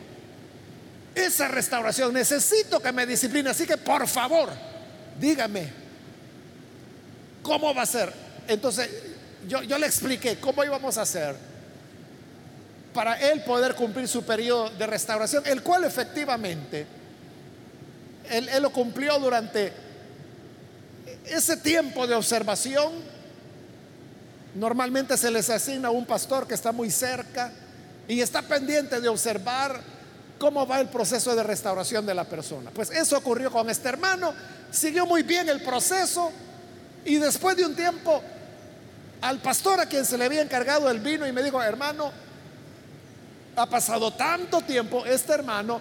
esa 1.14 1.48
restauración, 1.48 2.12
necesito 2.12 2.80
que 2.80 2.92
me 2.92 3.06
discipline, 3.06 3.48
así 3.48 3.66
que 3.66 3.76
por 3.76 4.06
favor, 4.06 4.50
dígame, 5.18 5.82
¿Cómo 7.42 7.74
va 7.74 7.82
a 7.82 7.86
ser? 7.86 8.12
Entonces, 8.46 8.88
yo, 9.48 9.62
yo 9.62 9.76
le 9.78 9.86
expliqué 9.86 10.38
cómo 10.38 10.64
íbamos 10.64 10.96
a 10.96 11.02
hacer 11.02 11.34
para 12.94 13.14
él 13.14 13.42
poder 13.42 13.74
cumplir 13.74 14.06
su 14.06 14.22
periodo 14.22 14.70
de 14.70 14.86
restauración, 14.86 15.44
el 15.46 15.62
cual 15.62 15.84
efectivamente 15.84 16.86
él, 18.30 18.48
él, 18.48 18.62
lo 18.62 18.70
cumplió 18.70 19.18
durante 19.18 19.72
ese 21.26 21.56
tiempo 21.56 22.06
de 22.06 22.14
observación. 22.14 22.92
Normalmente 24.54 25.16
se 25.16 25.30
les 25.30 25.48
asigna 25.50 25.90
un 25.90 26.04
pastor 26.04 26.46
que 26.46 26.54
está 26.54 26.72
muy 26.72 26.90
cerca 26.90 27.50
y 28.06 28.20
está 28.20 28.42
pendiente 28.42 29.00
de 29.00 29.08
observar 29.08 29.80
cómo 30.38 30.66
va 30.66 30.80
el 30.80 30.88
proceso 30.88 31.34
de 31.34 31.42
restauración 31.42 32.04
de 32.04 32.14
la 32.14 32.24
persona. 32.24 32.70
Pues 32.74 32.90
eso 32.90 33.16
ocurrió 33.16 33.50
con 33.50 33.70
este 33.70 33.88
hermano, 33.88 34.34
siguió 34.70 35.06
muy 35.06 35.22
bien 35.22 35.48
el 35.48 35.62
proceso 35.62 36.30
y 37.04 37.16
después 37.16 37.56
de 37.56 37.64
un 37.64 37.74
tiempo 37.74 38.20
al 39.20 39.38
pastor 39.38 39.80
a 39.80 39.86
quien 39.86 40.04
se 40.04 40.18
le 40.18 40.24
había 40.24 40.42
encargado 40.42 40.90
el 40.90 40.98
vino 40.98 41.26
y 41.26 41.32
me 41.32 41.42
dijo, 41.42 41.62
hermano, 41.62 42.10
ha 43.56 43.66
pasado 43.66 44.12
tanto 44.12 44.60
tiempo, 44.62 45.06
este 45.06 45.32
hermano 45.32 45.80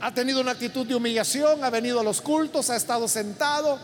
ha 0.00 0.12
tenido 0.12 0.40
una 0.40 0.50
actitud 0.50 0.86
de 0.86 0.94
humillación, 0.94 1.64
ha 1.64 1.70
venido 1.70 2.00
a 2.00 2.02
los 2.04 2.20
cultos, 2.20 2.68
ha 2.70 2.76
estado 2.76 3.08
sentado. 3.08 3.78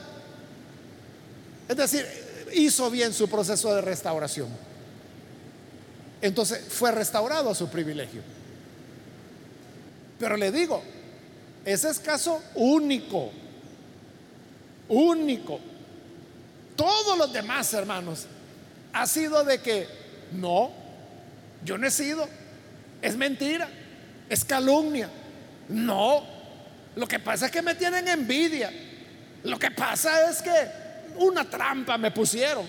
Es 1.68 1.76
decir, 1.76 2.06
hizo 2.54 2.90
bien 2.90 3.12
su 3.12 3.28
proceso 3.28 3.74
de 3.74 3.80
restauración. 3.80 4.48
Entonces 6.20 6.64
fue 6.68 6.92
restaurado 6.92 7.50
a 7.50 7.54
su 7.54 7.68
privilegio. 7.68 8.22
Pero 10.18 10.36
le 10.36 10.52
digo, 10.52 10.82
ese 11.64 11.90
es 11.90 11.98
caso 11.98 12.42
único. 12.54 13.32
Único. 14.88 15.58
Todos 16.76 17.18
los 17.18 17.32
demás 17.32 17.72
hermanos 17.74 18.26
ha 18.92 19.06
sido 19.06 19.44
de 19.44 19.60
que 19.60 19.86
no, 20.32 20.70
yo 21.64 21.78
no 21.78 21.86
he 21.86 21.90
sido, 21.90 22.28
es 23.00 23.16
mentira, 23.16 23.68
es 24.28 24.44
calumnia. 24.44 25.08
No, 25.68 26.24
lo 26.94 27.06
que 27.06 27.18
pasa 27.18 27.46
es 27.46 27.52
que 27.52 27.62
me 27.62 27.74
tienen 27.74 28.06
envidia. 28.08 28.70
Lo 29.44 29.58
que 29.58 29.70
pasa 29.70 30.30
es 30.30 30.40
que 30.40 30.81
una 31.16 31.48
trampa 31.48 31.98
me 31.98 32.10
pusieron. 32.10 32.66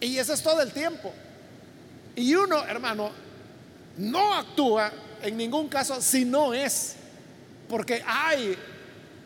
Y 0.00 0.16
eso 0.16 0.32
es 0.32 0.42
todo 0.42 0.62
el 0.62 0.72
tiempo. 0.72 1.12
Y 2.16 2.34
uno, 2.34 2.64
hermano, 2.64 3.10
no 3.98 4.34
actúa 4.34 4.92
en 5.22 5.36
ningún 5.36 5.68
caso 5.68 6.00
si 6.00 6.24
no 6.24 6.54
es, 6.54 6.94
porque 7.68 8.02
hay 8.06 8.56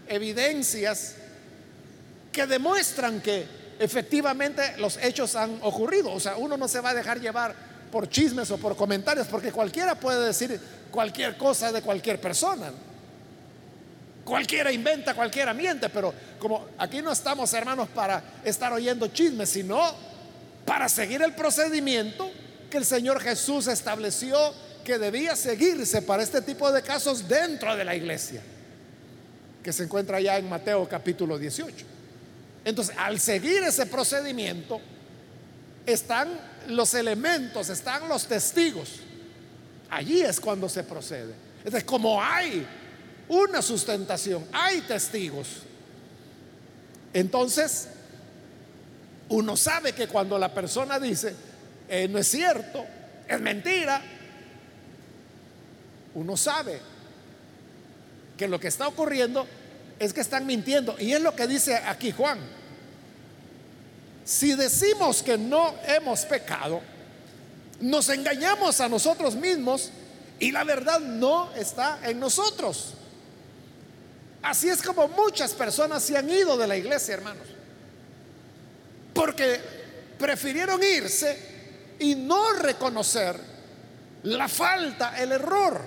evidencias 0.09 1.15
que 2.33 2.47
demuestran 2.47 3.21
que 3.21 3.47
efectivamente 3.79 4.77
los 4.79 4.97
hechos 4.99 5.37
han 5.37 5.59
ocurrido. 5.63 6.13
O 6.13 6.21
sea, 6.21 6.37
uno 6.37 6.57
no 6.57 6.69
se 6.69 6.81
va 6.81 6.91
a 6.91 6.95
dejar 6.95 7.21
llevar 7.21 7.55
por 7.91 8.09
chismes 8.09 8.51
o 8.51 8.59
por 8.59 8.77
comentarios, 8.77 9.29
porque 9.29 9.53
cualquiera 9.53 9.95
puede 9.95 10.27
decir 10.27 10.61
cualquier 10.91 11.37
cosa 11.37 11.71
de 11.71 11.81
cualquier 11.81 12.21
persona. 12.21 12.73
Cualquiera 14.25 14.73
inventa, 14.73 15.15
cualquiera 15.15 15.53
miente, 15.53 15.89
pero 15.91 16.15
como 16.39 16.67
aquí 16.79 17.03
no 17.03 17.13
estamos, 17.13 17.53
hermanos, 17.53 17.89
para 17.95 18.23
estar 18.43 18.73
oyendo 18.73 19.09
chismes, 19.09 19.51
sino 19.51 19.95
para 20.65 20.89
seguir 20.89 21.21
el 21.23 21.35
procedimiento 21.35 22.31
que 22.71 22.79
el 22.79 22.87
Señor 22.87 23.21
Jesús 23.21 23.67
estableció 23.67 24.37
que 24.83 24.99
debía 24.99 25.37
seguirse 25.37 26.03
para 26.03 26.23
este 26.23 26.41
tipo 26.43 26.73
de 26.73 26.83
casos 26.83 27.29
dentro 27.29 27.77
de 27.77 27.85
la 27.85 27.95
iglesia, 27.95 28.43
que 29.63 29.73
se 29.73 29.85
encuentra 29.85 30.21
ya 30.21 30.39
en 30.39 30.49
Mateo 30.49 30.89
capítulo 30.89 31.39
18. 31.39 31.85
Entonces, 32.65 32.95
al 32.99 33.21
seguir 33.21 33.63
ese 33.63 33.87
procedimiento, 33.87 34.81
están 35.85 36.29
los 36.69 36.95
elementos, 36.95 37.69
están 37.69 38.09
los 38.09 38.27
testigos. 38.27 39.01
Allí 39.91 40.23
es 40.23 40.41
cuando 40.41 40.69
se 40.69 40.83
procede. 40.83 41.35
Entonces, 41.59 41.85
como 41.85 42.23
hay 42.23 42.67
una 43.29 43.63
sustentación, 43.63 44.45
hay 44.53 44.81
testigos, 44.83 45.49
entonces 47.13 47.89
uno 49.29 49.57
sabe 49.57 49.93
que 49.93 50.09
cuando 50.09 50.39
la 50.39 50.53
persona 50.53 50.99
dice, 50.99 51.35
eh, 51.89 52.09
no 52.09 52.19
es 52.19 52.29
cierto, 52.29 52.85
es 53.27 53.41
mentira, 53.41 54.03
uno 56.15 56.37
sabe 56.37 56.81
que 58.37 58.49
lo 58.49 58.59
que 58.61 58.69
está 58.69 58.89
ocurriendo 58.89 59.47
es 59.99 60.13
que 60.13 60.21
están 60.21 60.47
mintiendo. 60.47 60.97
Y 60.99 61.13
es 61.13 61.21
lo 61.21 61.35
que 61.35 61.47
dice 61.47 61.77
aquí 61.77 62.13
Juan. 62.13 62.39
Si 64.25 64.55
decimos 64.55 65.23
que 65.23 65.37
no 65.37 65.75
hemos 65.87 66.25
pecado, 66.25 66.81
nos 67.81 68.09
engañamos 68.09 68.81
a 68.81 68.89
nosotros 68.89 69.35
mismos 69.35 69.91
y 70.39 70.51
la 70.51 70.65
verdad 70.65 71.01
no 71.01 71.53
está 71.55 71.99
en 72.05 72.21
nosotros. 72.21 72.95
Así 74.45 74.69
es 74.69 74.83
como 74.83 75.09
muchas 75.09 75.55
personas 75.55 76.03
se 76.03 76.19
han 76.19 76.29
ido 76.29 76.59
de 76.59 76.67
la 76.67 76.77
iglesia, 76.77 77.15
hermanos. 77.15 77.47
Porque 79.15 79.59
prefirieron 80.19 80.83
irse 80.83 81.97
y 81.99 82.15
no 82.15 82.53
reconocer 82.53 83.41
la 84.25 84.47
falta, 84.47 85.19
el 85.19 85.33
error 85.33 85.81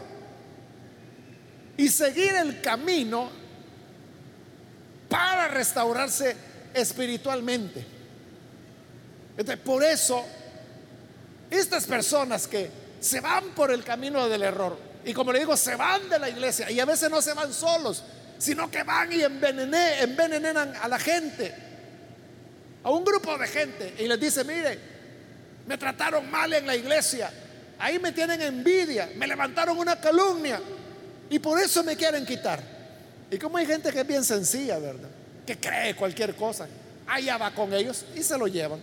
y 1.77 1.87
seguir 1.89 2.33
el 2.33 2.59
camino 2.59 3.29
para 5.07 5.49
restaurarse 5.49 6.35
espiritualmente. 6.73 7.85
Entonces, 9.37 9.63
por 9.63 9.83
eso, 9.83 10.25
estas 11.51 11.85
personas 11.85 12.47
que 12.47 12.71
se 12.99 13.19
van 13.19 13.49
por 13.49 13.69
el 13.69 13.83
camino 13.83 14.27
del 14.27 14.41
error, 14.41 14.79
y 15.05 15.13
como 15.13 15.31
le 15.31 15.39
digo, 15.39 15.55
se 15.55 15.75
van 15.75 16.09
de 16.09 16.17
la 16.17 16.27
iglesia, 16.27 16.71
y 16.71 16.79
a 16.79 16.85
veces 16.85 17.11
no 17.11 17.21
se 17.21 17.33
van 17.33 17.53
solos, 17.53 18.03
sino 18.37 18.69
que 18.69 18.83
van 18.83 19.11
y 19.11 19.21
envenenan 19.21 20.75
a 20.81 20.87
la 20.87 20.99
gente, 20.99 21.53
a 22.83 22.91
un 22.91 23.03
grupo 23.03 23.37
de 23.37 23.47
gente, 23.47 23.95
y 23.99 24.07
les 24.07 24.19
dice, 24.19 24.43
mire, 24.43 24.79
me 25.65 25.77
trataron 25.77 26.29
mal 26.29 26.53
en 26.53 26.65
la 26.65 26.75
iglesia, 26.75 27.31
ahí 27.79 27.99
me 27.99 28.11
tienen 28.11 28.41
envidia, 28.41 29.09
me 29.15 29.27
levantaron 29.27 29.77
una 29.77 29.99
calumnia, 29.99 30.61
y 31.29 31.39
por 31.39 31.59
eso 31.59 31.83
me 31.83 31.95
quieren 31.97 32.25
quitar. 32.25 32.61
Y 33.29 33.37
como 33.37 33.57
hay 33.57 33.65
gente 33.65 33.91
que 33.91 33.99
es 33.99 34.07
bien 34.07 34.23
sencilla, 34.23 34.79
¿verdad? 34.79 35.09
Que 35.45 35.57
cree 35.57 35.93
cualquier 35.95 36.35
cosa. 36.35 36.67
Allá 37.05 37.37
va 37.37 37.51
con 37.51 37.73
ellos 37.73 38.05
y 38.15 38.23
se 38.23 38.37
lo 38.37 38.47
llevan. 38.47 38.79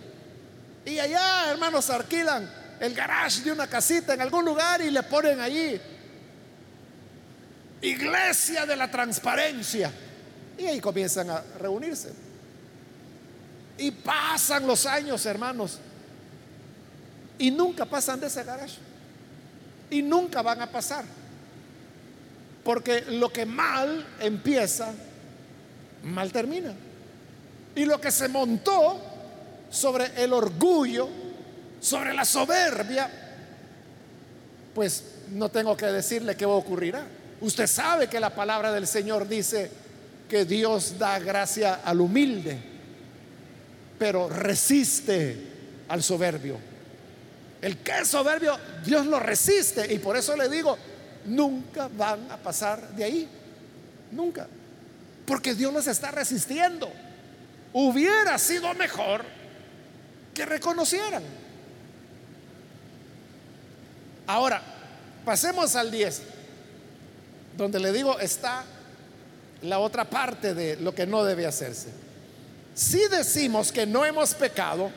Y 0.85 0.99
allá, 0.99 1.49
hermanos, 1.49 1.89
alquilan 1.89 2.47
el 2.79 2.93
garage 2.93 3.41
de 3.41 3.51
una 3.51 3.65
casita 3.65 4.13
en 4.13 4.21
algún 4.21 4.45
lugar 4.45 4.81
y 4.81 4.91
le 4.91 5.01
ponen 5.01 5.39
allí 5.39 5.81
iglesia 7.89 8.65
de 8.65 8.75
la 8.75 8.89
transparencia. 8.89 9.91
Y 10.57 10.65
ahí 10.65 10.79
comienzan 10.79 11.29
a 11.29 11.43
reunirse. 11.59 12.11
Y 13.77 13.91
pasan 13.91 14.65
los 14.65 14.85
años, 14.85 15.25
hermanos. 15.25 15.79
Y 17.37 17.51
nunca 17.51 17.85
pasan 17.85 18.19
de 18.19 18.27
ese 18.27 18.43
garage. 18.43 18.77
Y 19.89 20.01
nunca 20.01 20.41
van 20.41 20.61
a 20.61 20.71
pasar. 20.71 21.03
Porque 22.63 23.01
lo 23.01 23.31
que 23.31 23.45
mal 23.45 24.05
empieza, 24.19 24.93
mal 26.03 26.31
termina. 26.31 26.73
Y 27.75 27.85
lo 27.85 27.99
que 27.99 28.11
se 28.11 28.27
montó 28.29 28.99
sobre 29.69 30.23
el 30.23 30.31
orgullo, 30.31 31.09
sobre 31.81 32.13
la 32.13 32.23
soberbia, 32.23 33.11
pues 34.73 35.03
no 35.31 35.49
tengo 35.49 35.75
que 35.75 35.87
decirle 35.87 36.35
qué 36.35 36.45
ocurrirá. 36.45 37.05
Usted 37.41 37.67
sabe 37.67 38.07
que 38.07 38.19
la 38.19 38.33
palabra 38.33 38.71
del 38.71 38.87
Señor 38.87 39.27
dice 39.27 39.69
que 40.29 40.45
Dios 40.45 40.97
da 40.97 41.19
gracia 41.19 41.81
al 41.83 42.01
humilde, 42.01 42.57
pero 43.99 44.29
resiste 44.29 45.37
al 45.87 46.01
soberbio. 46.01 46.57
El 47.61 47.77
que 47.77 47.99
es 47.99 48.07
soberbio, 48.07 48.57
Dios 48.85 49.05
lo 49.05 49.19
resiste. 49.19 49.91
Y 49.93 49.99
por 49.99 50.15
eso 50.15 50.35
le 50.35 50.49
digo, 50.49 50.77
nunca 51.25 51.89
van 51.97 52.31
a 52.31 52.37
pasar 52.37 52.89
de 52.89 53.03
ahí. 53.03 53.27
Nunca. 54.11 54.47
Porque 55.25 55.55
Dios 55.55 55.73
los 55.73 55.87
está 55.87 56.11
resistiendo. 56.11 56.91
Hubiera 57.73 58.37
sido 58.37 58.73
mejor 58.75 59.25
que 60.33 60.45
reconocieran. 60.45 61.23
Ahora, 64.27 64.61
pasemos 65.23 65.75
al 65.75 65.91
10, 65.91 66.21
donde 67.57 67.79
le 67.79 67.91
digo 67.91 68.19
está 68.19 68.63
la 69.61 69.79
otra 69.79 70.05
parte 70.05 70.53
de 70.53 70.77
lo 70.77 70.93
que 70.93 71.05
no 71.05 71.23
debe 71.23 71.45
hacerse. 71.45 71.89
Si 72.73 73.07
decimos 73.07 73.71
que 73.71 73.85
no 73.85 74.05
hemos 74.05 74.33
pecado, 74.33 74.91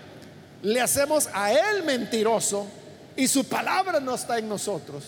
le 0.62 0.81
hacemos 0.81 1.29
a 1.33 1.53
él 1.53 1.85
mentiroso 1.85 2.66
y 3.16 3.29
su 3.29 3.44
palabra 3.44 4.01
no 4.01 4.14
está 4.14 4.38
en 4.38 4.49
nosotros. 4.49 5.05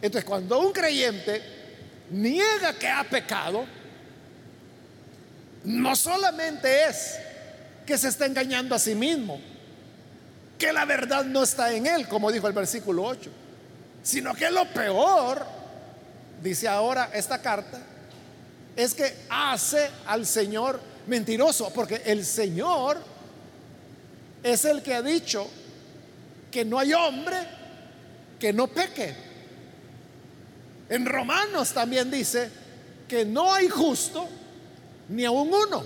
Entonces, 0.00 0.28
cuando 0.28 0.60
un 0.60 0.72
creyente 0.72 1.42
niega 2.10 2.74
que 2.74 2.88
ha 2.88 3.04
pecado, 3.04 3.64
no 5.64 5.96
solamente 5.96 6.84
es 6.84 7.16
que 7.86 7.96
se 7.96 8.08
está 8.08 8.26
engañando 8.26 8.74
a 8.74 8.78
sí 8.78 8.94
mismo, 8.94 9.40
que 10.58 10.72
la 10.72 10.84
verdad 10.84 11.24
no 11.24 11.42
está 11.42 11.72
en 11.72 11.86
él, 11.86 12.06
como 12.06 12.30
dijo 12.30 12.46
el 12.46 12.52
versículo 12.52 13.04
8, 13.04 13.30
sino 14.02 14.34
que 14.34 14.50
lo 14.50 14.66
peor, 14.66 15.46
dice 16.44 16.68
ahora 16.68 17.10
esta 17.14 17.40
carta, 17.40 17.80
es 18.76 18.94
que 18.94 19.24
hace 19.30 19.90
al 20.06 20.26
Señor 20.26 20.78
mentiroso, 21.06 21.72
porque 21.72 22.02
el 22.04 22.24
Señor 22.24 22.98
es 24.42 24.64
el 24.66 24.82
que 24.82 24.94
ha 24.94 25.00
dicho 25.00 25.48
que 26.50 26.64
no 26.64 26.78
hay 26.78 26.92
hombre 26.92 27.36
que 28.38 28.52
no 28.52 28.68
peque. 28.68 29.14
En 30.90 31.06
Romanos 31.06 31.72
también 31.72 32.10
dice 32.10 32.50
que 33.08 33.24
no 33.24 33.52
hay 33.52 33.70
justo 33.70 34.28
ni 35.08 35.24
aún 35.24 35.50
uno. 35.52 35.82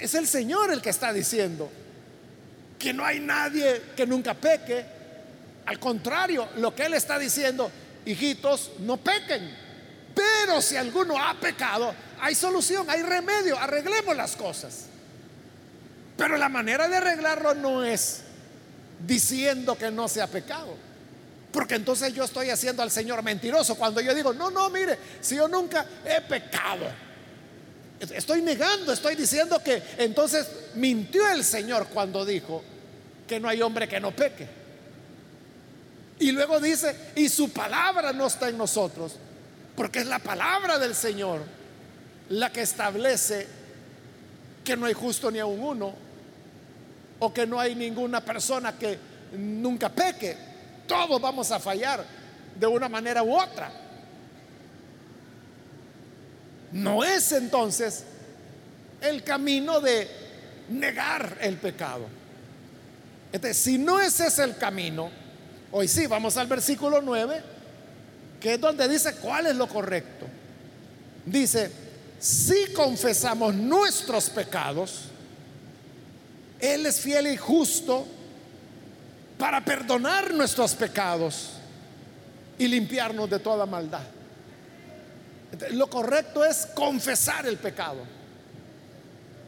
Es 0.00 0.14
el 0.14 0.28
Señor 0.28 0.72
el 0.72 0.80
que 0.80 0.90
está 0.90 1.12
diciendo 1.12 1.68
que 2.78 2.92
no 2.92 3.04
hay 3.04 3.18
nadie 3.18 3.82
que 3.96 4.06
nunca 4.06 4.34
peque. 4.34 4.84
Al 5.66 5.80
contrario, 5.80 6.48
lo 6.56 6.72
que 6.72 6.86
Él 6.86 6.94
está 6.94 7.18
diciendo, 7.18 7.68
hijitos, 8.06 8.70
no 8.78 8.96
pequen. 8.96 9.66
Pero 10.14 10.62
si 10.62 10.76
alguno 10.76 11.22
ha 11.22 11.34
pecado, 11.38 11.94
hay 12.20 12.34
solución, 12.34 12.88
hay 12.88 13.02
remedio, 13.02 13.58
arreglemos 13.58 14.16
las 14.16 14.34
cosas. 14.34 14.86
Pero 16.16 16.38
la 16.38 16.48
manera 16.48 16.88
de 16.88 16.96
arreglarlo 16.96 17.54
no 17.54 17.84
es 17.84 18.22
diciendo 19.06 19.76
que 19.76 19.90
no 19.90 20.08
se 20.08 20.22
ha 20.22 20.26
pecado. 20.26 20.74
Porque 21.52 21.74
entonces 21.74 22.14
yo 22.14 22.24
estoy 22.24 22.50
haciendo 22.50 22.82
al 22.82 22.90
Señor 22.90 23.22
mentiroso 23.22 23.76
cuando 23.76 24.00
yo 24.00 24.14
digo, 24.14 24.32
no, 24.32 24.50
no, 24.50 24.70
mire, 24.70 24.98
si 25.20 25.36
yo 25.36 25.48
nunca 25.48 25.86
he 26.04 26.20
pecado. 26.22 26.86
Estoy 28.00 28.42
negando, 28.42 28.92
estoy 28.92 29.14
diciendo 29.14 29.62
que 29.62 29.82
entonces 29.98 30.46
mintió 30.74 31.28
el 31.28 31.44
Señor 31.44 31.88
cuando 31.88 32.24
dijo 32.24 32.62
que 33.26 33.40
no 33.40 33.48
hay 33.48 33.62
hombre 33.62 33.88
que 33.88 34.00
no 34.00 34.10
peque. 34.14 34.65
Y 36.18 36.32
luego 36.32 36.60
dice, 36.60 37.12
y 37.14 37.28
su 37.28 37.50
palabra 37.50 38.12
no 38.12 38.26
está 38.26 38.48
en 38.48 38.56
nosotros, 38.56 39.16
porque 39.74 40.00
es 40.00 40.06
la 40.06 40.18
palabra 40.18 40.78
del 40.78 40.94
Señor 40.94 41.42
la 42.30 42.50
que 42.50 42.62
establece 42.62 43.46
que 44.64 44.76
no 44.76 44.86
hay 44.86 44.94
justo 44.94 45.30
ni 45.30 45.38
aun 45.38 45.62
uno, 45.62 45.94
o 47.18 47.32
que 47.32 47.46
no 47.46 47.60
hay 47.60 47.74
ninguna 47.74 48.24
persona 48.24 48.76
que 48.76 48.98
nunca 49.36 49.88
peque. 49.88 50.36
Todos 50.86 51.20
vamos 51.20 51.50
a 51.50 51.60
fallar 51.60 52.04
de 52.58 52.66
una 52.66 52.88
manera 52.88 53.22
u 53.22 53.34
otra. 53.38 53.70
No 56.72 57.04
es 57.04 57.32
entonces 57.32 58.04
el 59.00 59.22
camino 59.22 59.80
de 59.80 60.08
negar 60.70 61.38
el 61.40 61.56
pecado. 61.56 62.06
Si 63.52 63.78
no 63.78 64.00
ese 64.00 64.26
es 64.26 64.38
el 64.38 64.56
camino, 64.56 65.10
hoy 65.72 65.88
sí, 65.88 66.06
vamos 66.06 66.36
al 66.36 66.46
versículo 66.46 67.00
9, 67.02 67.42
que 68.40 68.54
es 68.54 68.60
donde 68.60 68.88
dice 68.88 69.16
cuál 69.16 69.46
es 69.46 69.56
lo 69.56 69.68
correcto. 69.68 70.26
Dice, 71.24 71.70
si 72.18 72.72
confesamos 72.72 73.54
nuestros 73.54 74.30
pecados, 74.30 75.04
Él 76.60 76.86
es 76.86 77.00
fiel 77.00 77.26
y 77.26 77.36
justo 77.36 78.06
para 79.38 79.64
perdonar 79.64 80.32
nuestros 80.32 80.74
pecados 80.74 81.50
y 82.58 82.68
limpiarnos 82.68 83.28
de 83.28 83.38
toda 83.38 83.66
maldad. 83.66 84.04
Lo 85.72 85.88
correcto 85.88 86.44
es 86.44 86.66
confesar 86.74 87.46
el 87.46 87.56
pecado. 87.56 87.98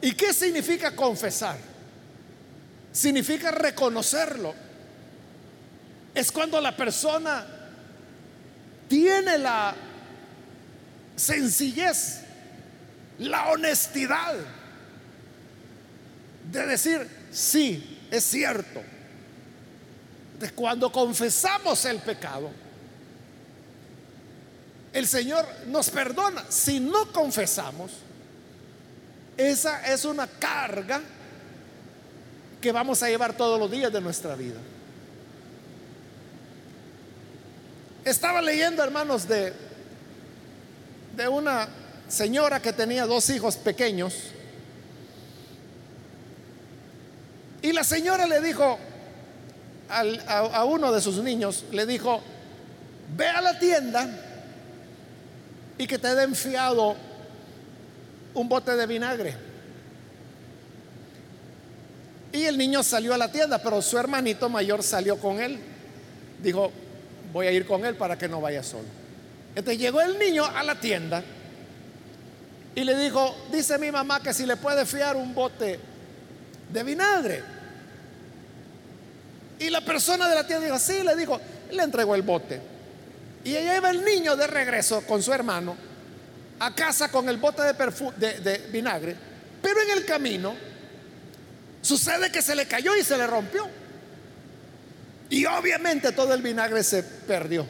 ¿Y 0.01 0.13
qué 0.13 0.33
significa 0.33 0.95
confesar? 0.95 1.57
Significa 2.91 3.51
reconocerlo. 3.51 4.53
Es 6.13 6.31
cuando 6.31 6.59
la 6.59 6.75
persona 6.75 7.45
tiene 8.87 9.37
la 9.37 9.75
sencillez, 11.15 12.21
la 13.19 13.49
honestidad 13.49 14.35
de 16.51 16.65
decir, 16.65 17.07
sí, 17.31 17.99
es 18.09 18.23
cierto. 18.23 18.81
De 20.39 20.49
cuando 20.51 20.91
confesamos 20.91 21.83
el 21.85 21.99
pecado, 21.99 22.49
el 24.93 25.07
Señor 25.07 25.45
nos 25.67 25.89
perdona. 25.89 26.45
Si 26.49 26.79
no 26.79 27.11
confesamos, 27.11 27.91
esa 29.37 29.85
es 29.91 30.05
una 30.05 30.27
carga 30.27 31.01
que 32.61 32.71
vamos 32.71 33.03
a 33.03 33.09
llevar 33.09 33.35
todos 33.35 33.59
los 33.59 33.69
días 33.69 33.91
de 33.91 34.01
nuestra 34.01 34.35
vida. 34.35 34.59
Estaba 38.09 38.41
leyendo, 38.41 38.83
hermanos, 38.83 39.27
de, 39.27 39.53
de 41.15 41.27
una 41.27 41.67
señora 42.07 42.59
que 42.59 42.73
tenía 42.73 43.05
dos 43.05 43.29
hijos 43.29 43.55
pequeños. 43.55 44.15
Y 47.61 47.71
la 47.71 47.83
señora 47.83 48.25
le 48.25 48.41
dijo 48.41 48.79
a 49.89 50.65
uno 50.65 50.91
de 50.91 51.01
sus 51.01 51.17
niños, 51.17 51.65
le 51.71 51.85
dijo, 51.85 52.19
ve 53.15 53.27
a 53.27 53.41
la 53.41 53.59
tienda 53.59 54.09
y 55.77 55.85
que 55.85 55.99
te 55.99 56.15
den 56.15 56.33
fiado 56.33 56.95
un 58.33 58.49
bote 58.49 58.75
de 58.75 58.87
vinagre. 58.87 59.35
Y 62.31 62.45
el 62.45 62.57
niño 62.57 62.81
salió 62.81 63.13
a 63.13 63.19
la 63.19 63.31
tienda, 63.31 63.61
pero 63.61 63.83
su 63.83 63.99
hermanito 63.99 64.49
mayor 64.49 64.81
salió 64.81 65.19
con 65.19 65.39
él. 65.39 65.59
Dijo, 66.41 66.71
voy 67.31 67.47
a 67.47 67.51
ir 67.51 67.65
con 67.65 67.85
él 67.85 67.95
para 67.95 68.17
que 68.17 68.27
no 68.27 68.41
vaya 68.41 68.63
solo. 68.63 68.87
Entonces 69.55 69.79
llegó 69.79 70.01
el 70.01 70.17
niño 70.17 70.45
a 70.45 70.63
la 70.63 70.79
tienda 70.79 71.23
y 72.75 72.83
le 72.83 72.95
dijo, 72.95 73.35
dice 73.51 73.77
mi 73.77 73.91
mamá 73.91 74.21
que 74.21 74.33
si 74.33 74.45
le 74.45 74.55
puede 74.55 74.85
fiar 74.85 75.15
un 75.15 75.33
bote 75.33 75.79
de 76.71 76.83
vinagre. 76.83 77.43
Y 79.59 79.69
la 79.69 79.81
persona 79.81 80.29
de 80.29 80.35
la 80.35 80.47
tienda 80.47 80.65
dijo, 80.65 80.79
sí, 80.79 81.03
le 81.03 81.15
dijo, 81.15 81.39
le 81.71 81.83
entregó 81.83 82.15
el 82.15 82.21
bote. 82.21 82.61
Y 83.43 83.55
ella 83.55 83.77
iba 83.77 83.89
el 83.89 84.03
niño 84.03 84.35
de 84.35 84.47
regreso 84.47 85.01
con 85.05 85.21
su 85.21 85.33
hermano 85.33 85.75
a 86.59 86.75
casa 86.75 87.09
con 87.09 87.27
el 87.29 87.37
bote 87.37 87.61
de 87.63 88.61
vinagre, 88.71 89.15
pero 89.61 89.81
en 89.81 89.91
el 89.97 90.05
camino 90.05 90.53
sucede 91.81 92.31
que 92.31 92.41
se 92.41 92.55
le 92.55 92.65
cayó 92.65 92.95
y 92.95 93.03
se 93.03 93.17
le 93.17 93.25
rompió. 93.27 93.67
Y 95.29 95.45
obviamente 95.45 96.11
todo 96.11 96.33
el 96.33 96.41
vinagre 96.41 96.83
se 96.83 97.03
perdió. 97.03 97.65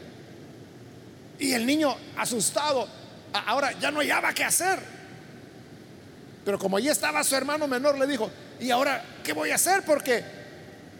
Y 1.40 1.54
el 1.54 1.66
niño 1.66 1.96
asustado, 2.18 2.88
ahora 3.34 3.72
ya 3.80 3.92
no 3.92 4.00
hallaba 4.00 4.34
qué 4.34 4.44
hacer. 4.46 4.80
Pero 6.46 6.58
como 6.58 6.78
allí 6.78 6.90
estaba 6.90 7.24
su 7.24 7.36
hermano 7.36 7.68
menor, 7.68 7.98
le 7.98 8.08
dijo, 8.08 8.32
¿y 8.60 8.72
ahora 8.72 9.04
qué 9.24 9.34
voy 9.34 9.52
a 9.52 9.56
hacer? 9.56 9.84
Porque 9.84 10.24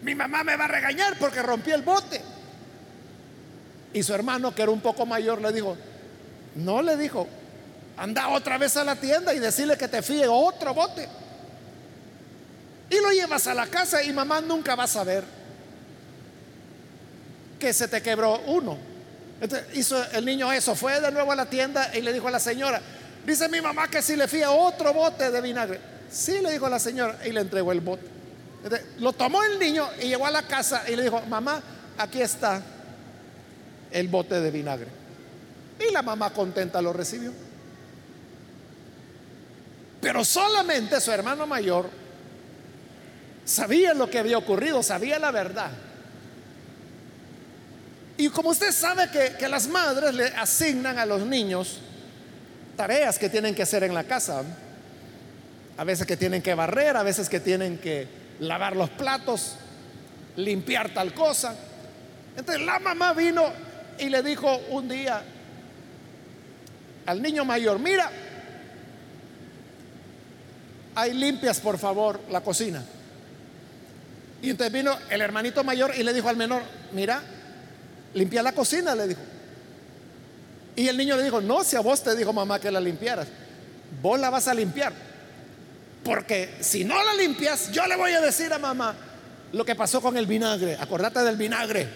mi 0.02 0.14
mamá 0.14 0.44
me 0.44 0.56
va 0.56 0.64
a 0.64 0.68
regañar 0.68 1.18
porque 1.18 1.42
rompí 1.42 1.70
el 1.70 1.82
bote. 1.82 2.20
Y 3.92 4.02
su 4.02 4.14
hermano, 4.14 4.54
que 4.54 4.62
era 4.62 4.70
un 4.70 4.80
poco 4.80 5.06
mayor, 5.06 5.40
le 5.40 5.52
dijo, 5.52 5.76
no 6.56 6.82
le 6.82 6.96
dijo, 6.96 7.26
anda 7.96 8.28
otra 8.28 8.58
vez 8.58 8.76
a 8.76 8.84
la 8.84 8.96
tienda 8.96 9.34
y 9.34 9.38
decirle 9.38 9.76
que 9.78 9.88
te 9.88 10.02
fíe 10.02 10.28
otro 10.28 10.74
bote. 10.74 11.08
Y 12.90 13.00
lo 13.00 13.10
llevas 13.12 13.46
a 13.46 13.54
la 13.54 13.66
casa 13.66 14.02
y 14.02 14.12
mamá 14.12 14.40
nunca 14.40 14.74
va 14.74 14.84
a 14.84 14.88
saber 14.88 15.39
que 17.60 17.72
se 17.72 17.86
te 17.86 18.02
quebró 18.02 18.40
uno. 18.46 18.76
Entonces 19.40 19.68
hizo 19.74 20.02
el 20.12 20.24
niño 20.24 20.50
eso, 20.52 20.74
fue 20.74 21.00
de 21.00 21.12
nuevo 21.12 21.30
a 21.30 21.36
la 21.36 21.46
tienda 21.46 21.96
y 21.96 22.00
le 22.00 22.12
dijo 22.12 22.26
a 22.26 22.32
la 22.32 22.40
señora, 22.40 22.80
dice 23.24 23.48
mi 23.48 23.60
mamá 23.60 23.88
que 23.88 24.02
si 24.02 24.16
le 24.16 24.26
fía 24.26 24.50
otro 24.50 24.92
bote 24.92 25.30
de 25.30 25.40
vinagre. 25.40 25.78
Sí, 26.10 26.40
le 26.42 26.50
dijo 26.50 26.68
la 26.68 26.80
señora 26.80 27.18
y 27.24 27.30
le 27.30 27.40
entregó 27.40 27.70
el 27.70 27.80
bote. 27.80 28.04
lo 28.98 29.12
tomó 29.12 29.44
el 29.44 29.58
niño 29.60 29.88
y 30.02 30.08
llegó 30.08 30.26
a 30.26 30.30
la 30.30 30.42
casa 30.42 30.82
y 30.88 30.96
le 30.96 31.04
dijo, 31.04 31.22
mamá, 31.28 31.62
aquí 31.96 32.20
está 32.20 32.60
el 33.92 34.08
bote 34.08 34.40
de 34.40 34.50
vinagre. 34.50 34.88
Y 35.78 35.92
la 35.92 36.02
mamá 36.02 36.30
contenta 36.30 36.82
lo 36.82 36.92
recibió. 36.92 37.32
Pero 40.00 40.24
solamente 40.24 41.00
su 41.00 41.12
hermano 41.12 41.46
mayor 41.46 41.88
sabía 43.44 43.94
lo 43.94 44.08
que 44.10 44.18
había 44.18 44.38
ocurrido, 44.38 44.82
sabía 44.82 45.18
la 45.18 45.30
verdad. 45.30 45.70
Y 48.20 48.28
como 48.28 48.50
usted 48.50 48.70
sabe 48.70 49.08
que, 49.08 49.48
las 49.48 49.66
madres 49.66 50.12
le 50.12 50.26
asignan 50.26 50.98
a 50.98 51.06
los 51.06 51.22
niños 51.22 51.78
tareas 52.76 53.18
que 53.18 53.30
tienen 53.30 53.54
que 53.54 53.62
hacer 53.62 53.82
en 53.82 53.94
la 53.94 54.04
casa, 54.04 54.42
a 55.78 55.84
veces 55.84 56.06
que 56.06 56.18
tienen 56.18 56.42
que 56.42 56.52
barrer, 56.52 56.98
a 56.98 57.02
veces 57.02 57.30
que 57.30 57.40
tienen 57.40 57.78
que 57.78 58.06
lavar 58.40 58.76
los 58.76 58.90
platos, 58.90 59.54
limpiar 60.36 60.92
tal 60.92 61.14
cosa. 61.14 61.56
Entonces 62.36 62.62
la 62.62 62.78
mamá 62.78 63.14
vino 63.14 63.42
y 63.98 64.10
le 64.10 64.22
dijo 64.22 64.54
un 64.68 64.86
día 64.86 65.22
al 67.06 67.22
niño 67.22 67.46
mayor, 67.46 67.78
mira, 67.78 68.10
ahí 70.94 71.14
limpias 71.14 71.58
por 71.58 71.78
favor 71.78 72.20
la 72.28 72.42
cocina. 72.42 72.84
Y 74.42 74.50
entonces 74.50 74.74
vino 74.74 74.94
el 75.08 75.22
hermanito 75.22 75.64
mayor 75.64 75.94
y 75.96 76.02
le 76.02 76.12
dijo 76.12 76.28
al 76.28 76.36
menor, 76.36 76.60
mira, 76.92 77.22
limpia 78.14 78.42
la 78.42 78.52
cocina, 78.52 78.94
le 78.94 79.08
dijo. 79.08 79.20
Y 80.76 80.88
el 80.88 80.96
niño 80.96 81.16
le 81.16 81.24
dijo, 81.24 81.40
no, 81.40 81.64
si 81.64 81.76
a 81.76 81.80
vos 81.80 82.02
te 82.02 82.14
dijo 82.16 82.32
mamá 82.32 82.58
que 82.58 82.70
la 82.70 82.80
limpiaras, 82.80 83.28
vos 84.00 84.18
la 84.18 84.30
vas 84.30 84.48
a 84.48 84.54
limpiar. 84.54 84.92
Porque 86.04 86.54
si 86.60 86.84
no 86.84 87.02
la 87.02 87.14
limpias, 87.14 87.70
yo 87.72 87.86
le 87.86 87.96
voy 87.96 88.12
a 88.12 88.20
decir 88.20 88.52
a 88.52 88.58
mamá 88.58 88.94
lo 89.52 89.64
que 89.64 89.74
pasó 89.74 90.00
con 90.00 90.16
el 90.16 90.26
vinagre. 90.26 90.76
Acordate 90.80 91.20
del 91.20 91.36
vinagre. 91.36 91.88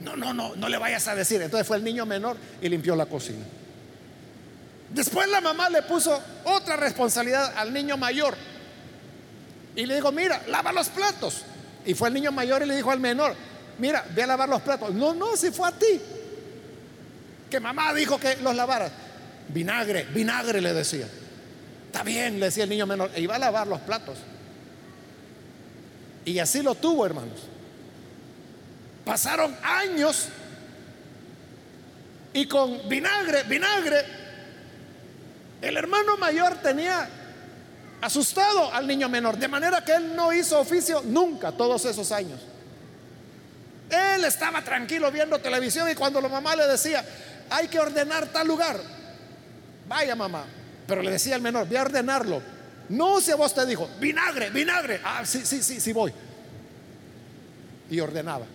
No, 0.00 0.16
no, 0.16 0.32
no, 0.32 0.56
no 0.56 0.68
le 0.68 0.78
vayas 0.78 1.06
a 1.08 1.14
decir. 1.14 1.40
Entonces 1.42 1.66
fue 1.66 1.76
el 1.76 1.84
niño 1.84 2.06
menor 2.06 2.36
y 2.60 2.68
limpió 2.68 2.96
la 2.96 3.06
cocina. 3.06 3.44
Después 4.92 5.28
la 5.28 5.40
mamá 5.40 5.70
le 5.70 5.82
puso 5.82 6.20
otra 6.44 6.76
responsabilidad 6.76 7.52
al 7.56 7.72
niño 7.72 7.96
mayor. 7.96 8.34
Y 9.76 9.86
le 9.86 9.94
dijo, 9.94 10.10
mira, 10.10 10.42
lava 10.48 10.72
los 10.72 10.88
platos. 10.88 11.42
Y 11.86 11.94
fue 11.94 12.08
el 12.08 12.14
niño 12.14 12.32
mayor 12.32 12.62
y 12.62 12.66
le 12.66 12.74
dijo 12.74 12.90
al 12.90 12.98
menor, 12.98 13.36
mira, 13.80 14.04
ve 14.14 14.22
a 14.22 14.26
lavar 14.26 14.48
los 14.48 14.62
platos. 14.62 14.94
No, 14.94 15.14
no, 15.14 15.36
si 15.36 15.50
fue 15.50 15.68
a 15.68 15.72
ti. 15.72 16.00
Que 17.50 17.58
mamá 17.58 17.92
dijo 17.94 18.18
que 18.18 18.36
los 18.36 18.54
lavaras. 18.54 18.92
Vinagre, 19.48 20.04
vinagre 20.04 20.60
le 20.60 20.72
decía. 20.72 21.08
Está 21.86 22.04
bien, 22.04 22.38
le 22.38 22.46
decía 22.46 22.64
el 22.64 22.70
niño 22.70 22.86
menor. 22.86 23.10
E 23.14 23.20
iba 23.20 23.34
a 23.34 23.38
lavar 23.38 23.66
los 23.66 23.80
platos. 23.80 24.18
Y 26.24 26.38
así 26.38 26.62
lo 26.62 26.74
tuvo, 26.74 27.04
hermanos. 27.06 27.40
Pasaron 29.04 29.56
años 29.62 30.28
y 32.32 32.46
con 32.46 32.88
vinagre, 32.88 33.42
vinagre, 33.44 34.04
el 35.60 35.76
hermano 35.76 36.16
mayor 36.16 36.56
tenía 36.62 37.08
asustado 38.00 38.72
al 38.72 38.86
niño 38.86 39.08
menor, 39.08 39.36
de 39.36 39.48
manera 39.48 39.84
que 39.84 39.92
él 39.92 40.14
no 40.14 40.32
hizo 40.32 40.60
oficio 40.60 41.02
nunca 41.04 41.52
todos 41.52 41.84
esos 41.84 42.12
años. 42.12 42.40
Él 43.90 44.24
estaba 44.24 44.62
tranquilo 44.62 45.10
viendo 45.10 45.38
televisión 45.38 45.90
y 45.90 45.94
cuando 45.94 46.20
la 46.20 46.28
mamá 46.28 46.54
le 46.54 46.66
decía, 46.66 47.04
hay 47.50 47.68
que 47.68 47.78
ordenar 47.80 48.28
tal 48.28 48.46
lugar, 48.46 48.80
vaya 49.88 50.14
mamá, 50.14 50.44
pero 50.86 51.02
le 51.02 51.10
decía 51.10 51.34
al 51.34 51.42
menor, 51.42 51.66
voy 51.66 51.76
a 51.76 51.82
ordenarlo. 51.82 52.40
No, 52.88 53.20
si 53.20 53.30
a 53.30 53.36
vos 53.36 53.54
te 53.54 53.64
dijo, 53.66 53.88
vinagre, 54.00 54.50
vinagre, 54.50 55.00
ah, 55.04 55.22
sí, 55.24 55.44
sí, 55.44 55.62
sí, 55.62 55.80
sí 55.80 55.92
voy. 55.92 56.12
Y 57.90 58.00
ordenaba. 58.00 58.46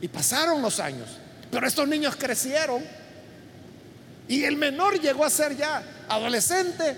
Y 0.00 0.08
pasaron 0.08 0.62
los 0.62 0.80
años, 0.80 1.08
pero 1.50 1.66
estos 1.66 1.86
niños 1.86 2.16
crecieron 2.16 2.82
y 4.28 4.44
el 4.44 4.56
menor 4.56 5.00
llegó 5.00 5.24
a 5.24 5.30
ser 5.30 5.56
ya 5.56 5.82
adolescente 6.08 6.96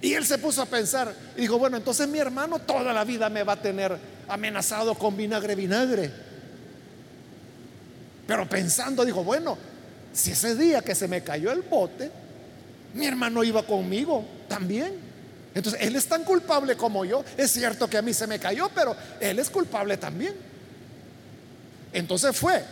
y 0.00 0.14
él 0.14 0.26
se 0.26 0.38
puso 0.38 0.62
a 0.62 0.66
pensar 0.66 1.14
y 1.36 1.42
dijo, 1.42 1.58
bueno, 1.58 1.76
entonces 1.76 2.08
mi 2.08 2.18
hermano 2.18 2.58
toda 2.58 2.92
la 2.92 3.04
vida 3.04 3.28
me 3.28 3.42
va 3.42 3.54
a 3.54 3.62
tener 3.62 3.96
amenazado 4.28 4.94
con 4.94 5.16
vinagre, 5.16 5.54
vinagre. 5.54 6.25
Pero 8.26 8.48
pensando, 8.48 9.04
dijo, 9.04 9.22
bueno, 9.22 9.56
si 10.12 10.32
ese 10.32 10.54
día 10.56 10.82
que 10.82 10.94
se 10.94 11.08
me 11.08 11.22
cayó 11.22 11.52
el 11.52 11.62
bote, 11.62 12.10
mi 12.94 13.06
hermano 13.06 13.44
iba 13.44 13.62
conmigo 13.64 14.24
también. 14.48 14.94
Entonces, 15.54 15.80
él 15.82 15.96
es 15.96 16.06
tan 16.06 16.24
culpable 16.24 16.76
como 16.76 17.04
yo. 17.04 17.24
Es 17.36 17.50
cierto 17.50 17.88
que 17.88 17.98
a 17.98 18.02
mí 18.02 18.12
se 18.12 18.26
me 18.26 18.38
cayó, 18.38 18.70
pero 18.74 18.96
él 19.20 19.38
es 19.38 19.48
culpable 19.48 19.96
también. 19.96 20.34
Entonces 21.92 22.36
fue 22.36 22.62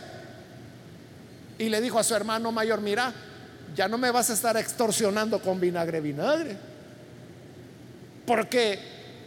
y 1.57 1.69
le 1.69 1.81
dijo 1.81 1.99
a 1.99 2.03
su 2.03 2.13
hermano 2.15 2.51
mayor, 2.51 2.81
mira, 2.81 3.13
ya 3.75 3.87
no 3.87 3.97
me 3.97 4.11
vas 4.11 4.29
a 4.29 4.33
estar 4.33 4.57
extorsionando 4.57 5.41
con 5.41 5.59
vinagre, 5.59 6.01
vinagre. 6.01 6.55
Porque 8.25 8.79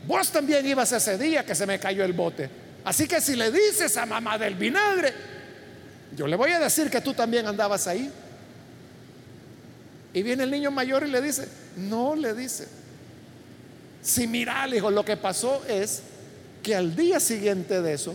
vos 0.07 0.31
también 0.31 0.67
ibas 0.67 0.93
ese 0.93 1.17
día 1.17 1.45
que 1.45 1.55
se 1.55 1.67
me 1.67 1.79
cayó 1.79 2.05
el 2.05 2.13
bote. 2.13 2.49
Así 2.85 3.07
que 3.07 3.21
si 3.21 3.37
le 3.37 3.51
dices 3.51 3.97
a 3.97 4.07
mamá 4.07 4.39
del 4.39 4.55
vinagre, 4.55 5.13
yo 6.17 6.27
le 6.27 6.37
voy 6.37 6.53
a 6.53 6.59
decir 6.59 6.91
que 6.91 7.01
tú 7.01 7.15
también 7.15 7.47
andabas 7.47 7.87
ahí. 7.87 8.11
Y 10.13 10.23
viene 10.23 10.45
el 10.45 10.51
niño 10.51 10.71
mayor 10.71 11.07
y 11.07 11.11
le 11.11 11.21
dice, 11.21 11.49
no, 11.77 12.15
le 12.17 12.35
dice. 12.35 12.67
Si 14.03 14.27
mira, 14.27 14.67
le 14.67 14.77
dijo, 14.77 14.91
lo 14.91 15.05
que 15.05 15.17
pasó 15.17 15.63
es 15.69 16.03
que 16.63 16.75
al 16.75 16.97
día 16.97 17.21
siguiente 17.21 17.83
de 17.83 17.93
eso, 17.93 18.15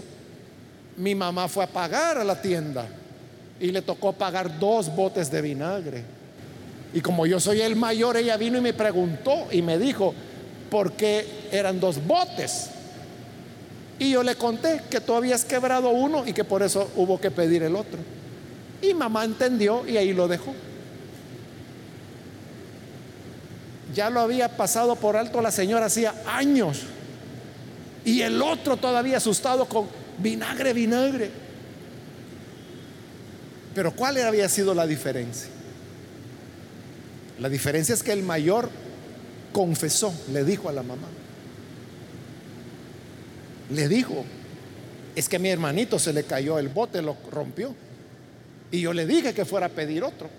mi 0.98 1.16
mamá 1.16 1.48
fue 1.48 1.64
a 1.64 1.68
pagar 1.68 2.18
a 2.18 2.24
la 2.24 2.42
tienda 2.42 2.88
y 3.60 3.72
le 3.72 3.82
tocó 3.82 4.14
pagar 4.14 4.60
dos 4.60 4.94
botes 4.94 5.32
de 5.32 5.42
vinagre. 5.42 6.04
Y 6.94 7.02
como 7.02 7.26
yo 7.26 7.40
soy 7.40 7.62
el 7.62 7.76
mayor, 7.76 8.18
ella 8.18 8.38
vino 8.38 8.58
y 8.58 8.62
me 8.62 8.74
preguntó 8.74 9.48
y 9.52 9.62
me 9.62 9.78
dijo, 9.78 10.14
¿por 10.70 10.94
qué 10.94 11.48
eran 11.52 11.80
dos 11.80 12.06
botes? 12.06 12.70
Y 14.04 14.12
yo 14.12 14.22
le 14.22 14.36
conté 14.36 14.82
que 14.90 15.00
tú 15.00 15.14
habías 15.14 15.46
quebrado 15.46 15.88
uno 15.88 16.28
y 16.28 16.34
que 16.34 16.44
por 16.44 16.62
eso 16.62 16.92
hubo 16.98 17.22
que 17.22 17.32
pedir 17.32 17.64
el 17.64 17.74
otro. 17.74 18.00
Y 18.82 18.94
mamá 18.94 19.24
entendió 19.24 19.88
y 19.88 19.96
ahí 19.96 20.12
lo 20.12 20.28
dejó. 20.28 20.54
Ya 23.96 24.10
lo 24.10 24.20
había 24.20 24.58
pasado 24.58 24.98
por 24.98 25.16
alto 25.16 25.42
la 25.42 25.52
señora 25.52 25.86
hacía 25.86 26.14
años. 26.28 26.82
Y 28.04 28.20
el 28.20 28.42
otro 28.42 28.76
todavía 28.76 29.16
asustado 29.16 29.70
con 29.70 29.88
vinagre, 30.18 30.74
vinagre. 30.74 31.32
Pero 33.74 33.94
¿cuál 33.96 34.22
había 34.22 34.50
sido 34.50 34.74
la 34.74 34.86
diferencia? 34.86 35.48
La 37.40 37.48
diferencia 37.48 37.96
es 37.96 38.04
que 38.04 38.12
el 38.12 38.24
mayor 38.24 38.70
confesó, 39.54 40.14
le 40.34 40.44
dijo 40.44 40.68
a 40.68 40.74
la 40.74 40.84
mamá. 40.84 41.08
Le 43.74 43.88
dijo, 43.88 44.24
es 45.16 45.28
que 45.28 45.38
a 45.38 45.40
mi 45.40 45.50
hermanito 45.50 45.98
se 45.98 46.14
le 46.14 46.24
cayó 46.24 46.60
el 46.60 46.70
bote, 46.70 47.02
lo 47.02 47.18
rompió. 47.32 47.76
Y 48.72 48.82
yo 48.82 48.94
le 48.94 49.06
dije 49.06 49.34
que 49.34 49.46
fuera 49.46 49.68
a 49.68 49.70
pedir 49.70 50.04
otro. 50.04 50.30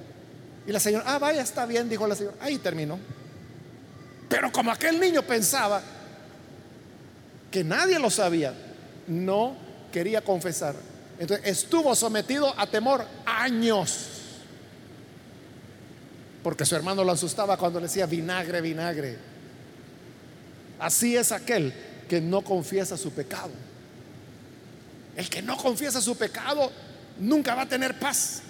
Y 0.67 0.73
la 0.73 0.81
señora, 0.81 1.05
ah, 1.07 1.19
vaya, 1.19 1.43
está 1.43 1.67
bien, 1.67 1.89
dijo 1.89 2.07
la 2.07 2.15
señora. 2.15 2.37
Ahí 2.41 2.59
terminó. 2.59 2.99
Pero 4.29 4.51
como 4.53 4.71
aquel 4.71 4.99
niño 4.99 5.23
pensaba 5.23 5.83
que 7.51 7.63
nadie 7.63 7.99
lo 7.99 8.11
sabía, 8.11 8.55
no 9.07 9.57
quería 9.93 10.23
confesar. 10.23 10.75
Entonces 11.19 11.47
estuvo 11.47 11.95
sometido 11.95 12.53
a 12.59 12.67
temor 12.67 13.05
años. 13.27 14.11
Porque 16.43 16.65
su 16.65 16.77
hermano 16.77 17.05
lo 17.05 17.13
asustaba 17.13 17.57
cuando 17.57 17.81
le 17.81 17.87
decía 17.87 18.07
vinagre, 18.07 18.61
vinagre. 18.61 19.17
Así 20.79 21.17
es 21.17 21.33
aquel 21.33 21.73
que 22.15 22.21
no 22.21 22.43
confiesa 22.43 22.97
su 22.97 23.11
pecado. 23.11 23.51
El 25.17 25.29
que 25.29 25.43
no 25.43 25.57
confiesa 25.57 26.01
su 26.01 26.17
pecado 26.17 26.71
nunca 27.19 27.57
va 27.57 27.63
a 27.63 27.69
tener 27.69 27.99
paz. 27.99 28.41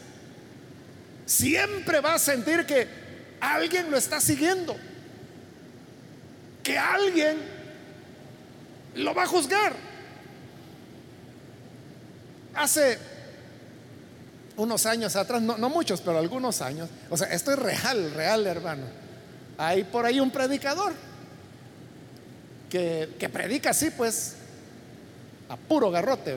Siempre 1.24 2.00
va 2.00 2.12
a 2.12 2.18
sentir 2.18 2.66
que 2.66 2.86
alguien 3.40 3.90
lo 3.90 3.96
está 3.96 4.20
siguiendo. 4.20 4.76
Que 6.62 6.76
alguien 6.76 7.38
lo 8.96 9.14
va 9.14 9.22
a 9.22 9.26
juzgar. 9.26 9.72
Hace 12.54 12.98
unos 14.58 14.84
años 14.84 15.16
atrás, 15.16 15.40
no, 15.40 15.70
muchos, 15.70 16.02
pero 16.02 16.18
algunos 16.18 16.60
años, 16.60 16.90
o 17.08 17.16
sea, 17.16 17.28
esto 17.28 17.50
es 17.50 17.58
real, 17.58 18.12
real, 18.12 18.46
hermano. 18.46 18.84
Hay 19.56 19.84
por 19.84 20.04
ahí 20.04 20.20
un 20.20 20.30
predicador 20.30 20.92
que, 23.18 23.28
predica 23.28 23.70
así, 23.70 23.90
pues, 23.90 24.34
a 25.48 25.56
puro 25.56 25.92
garrote. 25.92 26.36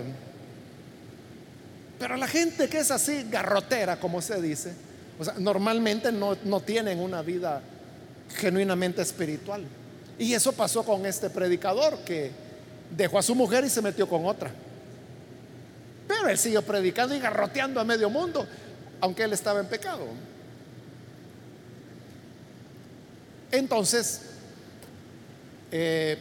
Pero 1.98 2.16
la 2.16 2.28
gente 2.28 2.70
que 2.70 2.80
es 2.80 2.92
así, 2.92 3.26
garrotera, 3.30 4.00
como 4.00 4.22
se 4.22 4.40
dice, 4.40 4.74
o 5.18 5.26
sea, 5.26 5.34
normalmente 5.40 6.12
no, 6.12 6.38
no 6.44 6.60
tienen 6.60 7.00
una 7.00 7.24
vida 7.24 7.62
genuinamente 8.36 9.02
espiritual. 9.02 9.64
Y 10.20 10.34
eso 10.34 10.52
pasó 10.52 10.84
con 10.84 11.08
este 11.08 11.32
predicador 11.32 11.98
que 12.00 12.32
dejó 12.96 13.18
a 13.18 13.24
su 13.24 13.34
mujer 13.34 13.66
y 13.66 13.70
se 13.70 13.82
metió 13.82 14.08
con 14.08 14.26
otra. 14.26 14.52
Pero 16.08 16.30
él 16.30 16.38
siguió 16.38 16.62
predicando 16.62 17.16
y 17.16 17.20
garroteando 17.20 17.80
a 17.80 17.84
medio 17.84 18.12
mundo, 18.12 18.46
aunque 19.02 19.24
él 19.24 19.34
estaba 19.34 19.60
en 19.60 19.66
pecado. 19.66 20.06
Entonces, 23.52 24.22
eh, 25.72 26.18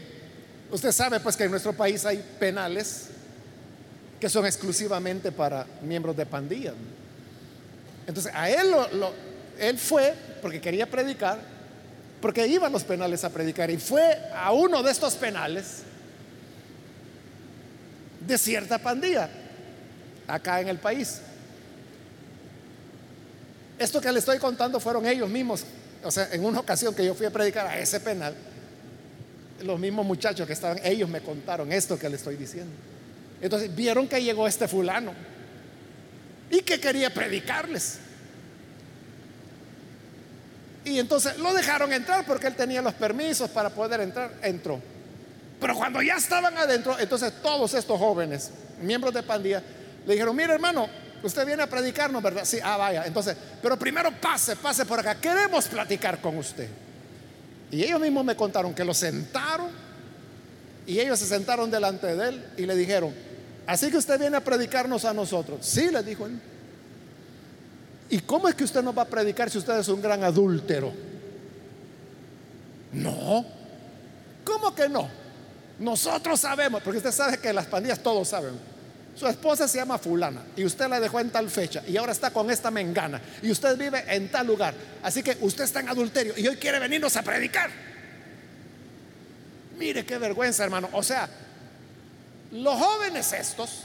usted 0.70 0.92
sabe 0.92 1.20
pues 1.20 1.36
que 1.36 1.44
en 1.44 1.50
nuestro 1.50 1.72
país 1.72 2.04
hay 2.04 2.22
penales 2.38 3.08
que 4.20 4.28
son 4.28 4.46
exclusivamente 4.46 5.30
para 5.32 5.66
miembros 5.82 6.16
de 6.16 6.26
pandilla. 6.26 6.72
Entonces, 8.06 8.32
a 8.34 8.48
él, 8.48 8.74
él 9.58 9.78
fue 9.78 10.14
porque 10.40 10.60
quería 10.60 10.88
predicar, 10.88 11.38
porque 12.20 12.46
iba 12.46 12.66
a 12.66 12.70
los 12.70 12.84
penales 12.84 13.24
a 13.24 13.30
predicar, 13.30 13.70
y 13.70 13.76
fue 13.76 14.18
a 14.34 14.52
uno 14.52 14.82
de 14.82 14.90
estos 14.90 15.14
penales 15.14 15.82
de 18.26 18.38
cierta 18.38 18.78
pandilla 18.78 19.28
acá 20.26 20.60
en 20.60 20.68
el 20.68 20.78
país. 20.78 21.20
Esto 23.78 24.00
que 24.00 24.10
le 24.10 24.18
estoy 24.18 24.38
contando 24.38 24.80
fueron 24.80 25.04
ellos 25.06 25.28
mismos, 25.28 25.64
o 26.02 26.10
sea, 26.10 26.28
en 26.32 26.44
una 26.44 26.60
ocasión 26.60 26.94
que 26.94 27.04
yo 27.04 27.14
fui 27.14 27.26
a 27.26 27.30
predicar 27.30 27.66
a 27.66 27.78
ese 27.78 28.00
penal, 28.00 28.34
los 29.62 29.78
mismos 29.78 30.04
muchachos 30.06 30.46
que 30.46 30.52
estaban, 30.52 30.78
ellos 30.84 31.08
me 31.08 31.20
contaron 31.20 31.72
esto 31.72 31.98
que 31.98 32.08
le 32.08 32.16
estoy 32.16 32.36
diciendo. 32.36 32.72
Entonces 33.40 33.74
vieron 33.74 34.08
que 34.08 34.22
llegó 34.22 34.46
este 34.46 34.68
fulano 34.68 35.12
y 36.50 36.60
que 36.60 36.80
quería 36.80 37.12
predicarles. 37.12 37.98
Y 40.84 40.98
entonces 40.98 41.36
lo 41.38 41.52
dejaron 41.52 41.92
entrar 41.92 42.24
porque 42.24 42.46
él 42.46 42.54
tenía 42.54 42.80
los 42.80 42.94
permisos 42.94 43.50
para 43.50 43.70
poder 43.70 44.00
entrar. 44.00 44.32
Entró. 44.42 44.80
Pero 45.60 45.74
cuando 45.74 46.00
ya 46.00 46.16
estaban 46.16 46.56
adentro, 46.56 46.96
entonces 46.98 47.32
todos 47.42 47.74
estos 47.74 47.98
jóvenes, 47.98 48.50
miembros 48.80 49.12
de 49.12 49.22
pandilla, 49.22 49.62
le 50.06 50.12
dijeron, 50.12 50.36
mire 50.36 50.52
hermano, 50.52 50.88
usted 51.22 51.44
viene 51.44 51.62
a 51.62 51.66
predicarnos, 51.66 52.22
¿verdad? 52.22 52.44
Sí, 52.44 52.58
ah, 52.62 52.76
vaya. 52.76 53.04
Entonces, 53.04 53.36
pero 53.60 53.76
primero 53.76 54.12
pase, 54.20 54.54
pase 54.56 54.86
por 54.86 55.00
acá. 55.00 55.16
Queremos 55.16 55.66
platicar 55.66 56.20
con 56.20 56.36
usted. 56.36 56.68
Y 57.70 57.82
ellos 57.82 58.00
mismos 58.00 58.24
me 58.24 58.36
contaron 58.36 58.74
que 58.74 58.84
lo 58.84 58.94
sentaron 58.94 59.70
y 60.86 61.00
ellos 61.00 61.18
se 61.18 61.26
sentaron 61.26 61.70
delante 61.70 62.14
de 62.14 62.28
él 62.28 62.44
y 62.56 62.62
le 62.66 62.76
dijeron, 62.76 63.12
así 63.66 63.90
que 63.90 63.96
usted 63.96 64.18
viene 64.18 64.36
a 64.36 64.44
predicarnos 64.44 65.04
a 65.04 65.12
nosotros. 65.12 65.66
Sí, 65.66 65.90
le 65.90 66.02
dijo 66.02 66.26
él. 66.26 66.40
¿Y 68.08 68.20
cómo 68.20 68.48
es 68.48 68.54
que 68.54 68.64
usted 68.64 68.82
nos 68.82 68.96
va 68.96 69.02
a 69.02 69.06
predicar 69.06 69.50
si 69.50 69.58
usted 69.58 69.78
es 69.78 69.88
un 69.88 70.00
gran 70.00 70.22
adúltero? 70.22 70.92
No. 72.92 73.44
¿Cómo 74.44 74.72
que 74.74 74.88
no? 74.88 75.08
Nosotros 75.80 76.38
sabemos, 76.38 76.82
porque 76.82 76.98
usted 76.98 77.10
sabe 77.10 77.38
que 77.38 77.52
las 77.52 77.66
pandillas 77.66 77.98
todos 77.98 78.28
saben. 78.28 78.75
Su 79.16 79.26
esposa 79.26 79.66
se 79.66 79.78
llama 79.78 79.96
fulana 79.96 80.42
y 80.56 80.64
usted 80.64 80.88
la 80.88 81.00
dejó 81.00 81.20
en 81.20 81.30
tal 81.30 81.48
fecha 81.48 81.82
y 81.88 81.96
ahora 81.96 82.12
está 82.12 82.30
con 82.30 82.50
esta 82.50 82.70
mengana 82.70 83.20
y 83.40 83.50
usted 83.50 83.78
vive 83.78 84.04
en 84.08 84.30
tal 84.30 84.46
lugar. 84.46 84.74
Así 85.02 85.22
que 85.22 85.38
usted 85.40 85.64
está 85.64 85.80
en 85.80 85.88
adulterio 85.88 86.34
y 86.36 86.46
hoy 86.46 86.56
quiere 86.56 86.78
venirnos 86.78 87.16
a 87.16 87.22
predicar. 87.22 87.70
Mire 89.78 90.04
qué 90.04 90.18
vergüenza, 90.18 90.64
hermano. 90.64 90.90
O 90.92 91.02
sea, 91.02 91.30
los 92.52 92.78
jóvenes 92.78 93.32
estos 93.32 93.84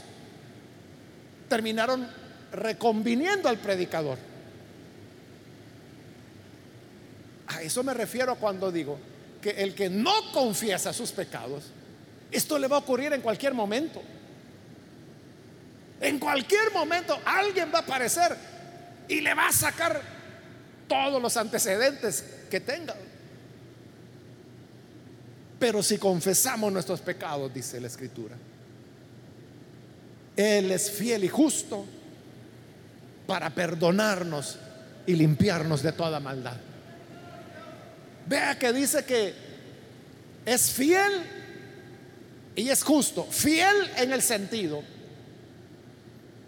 terminaron 1.48 2.06
reconviniendo 2.52 3.48
al 3.48 3.56
predicador. 3.56 4.18
A 7.46 7.62
eso 7.62 7.82
me 7.82 7.94
refiero 7.94 8.36
cuando 8.36 8.70
digo 8.70 8.98
que 9.40 9.50
el 9.50 9.74
que 9.74 9.88
no 9.88 10.12
confiesa 10.32 10.92
sus 10.92 11.10
pecados, 11.10 11.64
esto 12.30 12.58
le 12.58 12.68
va 12.68 12.76
a 12.76 12.80
ocurrir 12.80 13.14
en 13.14 13.22
cualquier 13.22 13.54
momento. 13.54 14.02
En 16.02 16.18
cualquier 16.18 16.72
momento 16.72 17.16
alguien 17.24 17.70
va 17.72 17.78
a 17.78 17.82
aparecer 17.82 18.36
y 19.06 19.20
le 19.20 19.34
va 19.34 19.46
a 19.46 19.52
sacar 19.52 20.02
todos 20.88 21.22
los 21.22 21.36
antecedentes 21.36 22.24
que 22.50 22.58
tenga. 22.58 22.96
Pero 25.60 25.80
si 25.80 25.98
confesamos 25.98 26.72
nuestros 26.72 27.00
pecados, 27.00 27.54
dice 27.54 27.80
la 27.80 27.86
escritura, 27.86 28.34
Él 30.36 30.72
es 30.72 30.90
fiel 30.90 31.22
y 31.22 31.28
justo 31.28 31.86
para 33.28 33.50
perdonarnos 33.50 34.58
y 35.06 35.14
limpiarnos 35.14 35.84
de 35.84 35.92
toda 35.92 36.18
maldad. 36.18 36.56
Vea 38.26 38.58
que 38.58 38.72
dice 38.72 39.04
que 39.04 39.34
es 40.44 40.68
fiel 40.72 41.12
y 42.56 42.68
es 42.70 42.82
justo. 42.82 43.24
Fiel 43.30 43.88
en 43.98 44.12
el 44.12 44.20
sentido 44.20 44.82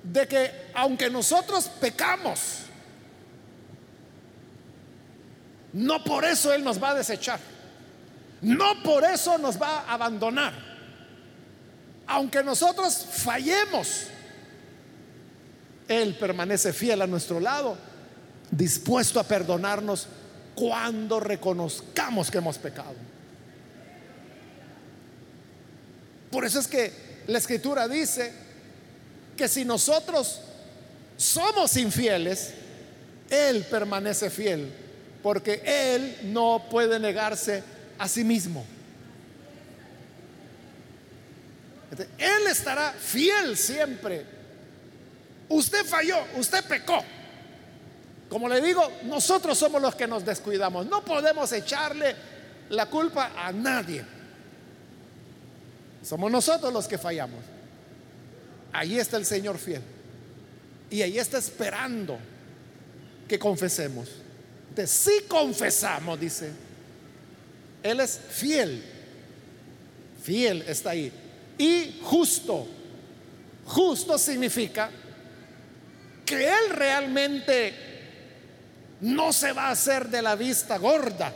de 0.05 0.29
que 0.29 0.51
aunque 0.75 1.11
nosotros 1.11 1.69
pecamos, 1.81 2.61
no 5.73 6.05
por 6.05 6.25
eso 6.25 6.53
Él 6.53 6.63
nos 6.63 6.81
va 6.81 6.91
a 6.91 6.95
desechar. 6.95 7.41
No 8.45 8.83
por 8.83 9.05
eso 9.05 9.39
nos 9.39 9.61
va 9.61 9.81
a 9.81 9.95
abandonar. 9.95 10.53
Aunque 12.07 12.43
nosotros 12.43 13.07
fallemos, 13.11 14.05
él 15.89 16.15
permanece 16.17 16.75
fiel 16.75 17.01
a 17.01 17.07
nuestro 17.07 17.41
lado, 17.41 17.79
dispuesto 18.51 19.19
a 19.19 19.25
perdonarnos 19.25 20.09
cuando 20.55 21.21
reconozcamos 21.21 22.31
que 22.31 22.39
hemos 22.39 22.59
pecado. 22.59 22.95
Por 26.31 26.45
eso 26.45 26.61
es 26.61 26.69
que 26.69 26.93
la 27.27 27.39
escritura 27.39 27.89
dice 27.89 28.44
que 29.35 29.49
si 29.49 29.65
nosotros 29.65 30.41
somos 31.17 31.77
infieles, 31.77 32.55
Él 33.31 33.65
permanece 33.65 34.31
fiel, 34.31 34.73
porque 35.23 35.63
Él 35.65 36.33
no 36.33 36.67
puede 36.71 36.99
negarse 36.99 37.63
a 37.99 38.09
sí 38.09 38.25
mismo. 38.25 38.65
Él 42.19 42.47
estará 42.49 42.93
fiel 42.93 43.57
siempre 43.57 44.35
Usted 45.49 45.85
falló, 45.85 46.17
usted 46.37 46.65
pecó. 46.65 47.03
Como 48.29 48.49
le 48.49 48.61
digo, 48.61 48.91
nosotros 49.05 49.57
somos 49.57 49.81
los 49.81 49.95
que 49.95 50.07
nos 50.07 50.25
descuidamos. 50.25 50.87
No 50.87 51.05
podemos 51.05 51.53
echarle 51.53 52.17
la 52.71 52.87
culpa 52.87 53.33
a 53.37 53.53
nadie. 53.53 54.05
Somos 56.03 56.31
nosotros 56.31 56.73
los 56.73 56.89
que 56.89 56.99
fallamos. 56.99 57.41
Ahí 58.75 58.99
está 58.99 59.17
el 59.17 59.25
Señor 59.25 59.57
fiel. 59.57 59.81
Y 60.91 61.01
ahí 61.01 61.17
está 61.17 61.39
esperando 61.39 62.19
que 63.29 63.39
confesemos. 63.39 64.09
De 64.75 64.85
si 64.89 65.23
confesamos, 65.29 66.19
dice, 66.19 66.51
Él 67.85 68.01
es 68.01 68.19
fiel. 68.31 68.83
Fiel 70.21 70.63
está 70.67 70.91
ahí. 70.91 71.13
Y 71.57 72.01
justo. 72.03 72.67
Justo 73.65 74.19
significa 74.19 74.91
que 76.27 76.49
Él 76.49 76.71
realmente 76.71 77.75
no 79.03 79.33
se 79.33 79.53
va 79.53 79.69
a 79.69 79.71
hacer 79.71 80.09
de 80.09 80.21
la 80.21 80.35
vista 80.35 80.79
gorda. 80.79 81.33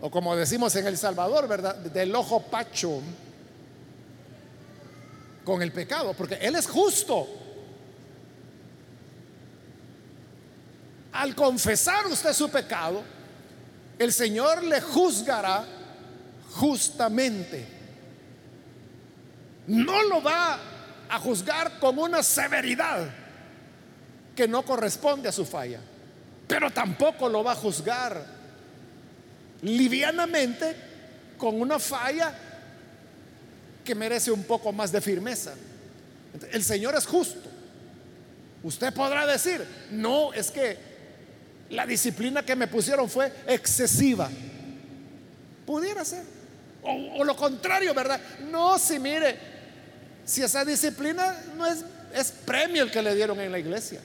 O 0.00 0.10
como 0.10 0.34
decimos 0.34 0.74
en 0.74 0.88
El 0.88 0.98
Salvador, 0.98 1.46
¿verdad? 1.46 1.76
Del 1.76 2.12
ojo 2.16 2.42
pacho 2.42 3.00
con 5.44 5.62
el 5.62 5.72
pecado, 5.72 6.14
porque 6.14 6.34
Él 6.34 6.56
es 6.56 6.66
justo. 6.66 7.28
Al 11.12 11.34
confesar 11.34 12.06
usted 12.06 12.32
su 12.32 12.48
pecado, 12.50 13.02
el 13.98 14.12
Señor 14.12 14.62
le 14.64 14.80
juzgará 14.80 15.64
justamente. 16.52 17.66
No 19.66 20.02
lo 20.04 20.22
va 20.22 20.58
a 21.08 21.18
juzgar 21.18 21.78
con 21.78 21.98
una 21.98 22.22
severidad 22.22 23.08
que 24.34 24.48
no 24.48 24.62
corresponde 24.62 25.28
a 25.28 25.32
su 25.32 25.44
falla, 25.44 25.80
pero 26.48 26.70
tampoco 26.70 27.28
lo 27.28 27.44
va 27.44 27.52
a 27.52 27.56
juzgar 27.56 28.24
livianamente 29.60 30.74
con 31.36 31.60
una 31.60 31.78
falla 31.78 32.32
que 33.84 33.94
merece 33.94 34.30
un 34.30 34.44
poco 34.44 34.72
más 34.72 34.92
de 34.92 35.00
firmeza. 35.00 35.54
El 36.50 36.62
Señor 36.62 36.94
es 36.94 37.06
justo. 37.06 37.50
Usted 38.62 38.92
podrá 38.94 39.26
decir, 39.26 39.64
no, 39.90 40.32
es 40.32 40.50
que 40.50 40.76
la 41.70 41.86
disciplina 41.86 42.44
que 42.44 42.54
me 42.54 42.68
pusieron 42.68 43.08
fue 43.08 43.32
excesiva. 43.46 44.30
Pudiera 45.66 46.04
ser. 46.04 46.22
O, 46.82 47.24
lo 47.24 47.36
contrario, 47.36 47.94
¿verdad? 47.94 48.20
No, 48.50 48.78
si 48.78 48.98
mire, 48.98 49.36
si 50.24 50.42
esa 50.42 50.64
disciplina 50.64 51.36
no 51.56 51.66
es, 51.66 51.84
es 52.14 52.30
premio 52.30 52.82
el 52.82 52.90
que 52.90 53.02
le 53.02 53.14
dieron 53.14 53.40
en 53.40 53.52
la 53.52 53.58
iglesia. 53.58 54.00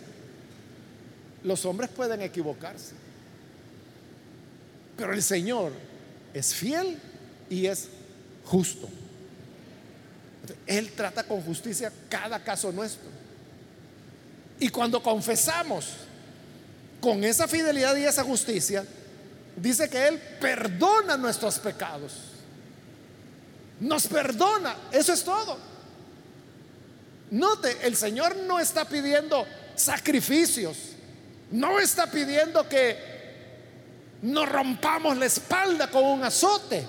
Los 1.43 1.65
hombres 1.65 1.89
pueden 1.89 2.21
equivocarse. 2.21 2.93
Pero 4.95 5.13
el 5.13 5.21
Señor 5.21 5.71
es 6.33 6.53
fiel 6.53 6.97
y 7.49 7.67
es 7.67 7.87
justo. 8.45 8.89
Él 10.65 10.91
trata 10.93 11.23
con 11.23 11.41
justicia 11.41 11.91
cada 12.09 12.43
caso 12.43 12.71
nuestro. 12.71 13.09
Y 14.59 14.69
cuando 14.69 15.01
confesamos 15.01 15.85
con 16.99 17.23
esa 17.23 17.47
fidelidad 17.47 17.95
y 17.95 18.05
esa 18.05 18.23
justicia, 18.23 18.85
dice 19.55 19.89
que 19.89 20.07
Él 20.07 20.19
perdona 20.39 21.17
nuestros 21.17 21.59
pecados. 21.59 22.13
Nos 23.79 24.07
perdona. 24.07 24.75
Eso 24.91 25.13
es 25.13 25.23
todo. 25.23 25.57
Note, 27.31 27.77
el 27.83 27.95
Señor 27.95 28.35
no 28.37 28.59
está 28.59 28.85
pidiendo 28.85 29.45
sacrificios, 29.75 30.77
no 31.51 31.79
está 31.79 32.09
pidiendo 32.09 32.67
que 32.67 32.97
nos 34.21 34.47
rompamos 34.49 35.17
la 35.17 35.25
espalda 35.25 35.89
con 35.89 36.03
un 36.03 36.23
azote. 36.23 36.85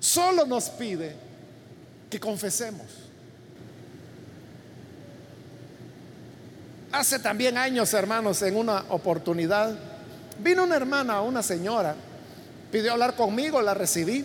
Solo 0.00 0.44
nos 0.44 0.70
pide 0.70 1.14
que 2.10 2.18
confesemos. 2.18 2.86
Hace 6.90 7.20
también 7.20 7.56
años, 7.56 7.94
hermanos, 7.94 8.42
en 8.42 8.56
una 8.56 8.84
oportunidad 8.88 9.90
Vino 10.42 10.64
una 10.64 10.76
hermana, 10.76 11.20
una 11.20 11.42
señora, 11.42 11.94
pidió 12.72 12.92
hablar 12.92 13.14
conmigo, 13.14 13.60
la 13.60 13.74
recibí. 13.74 14.24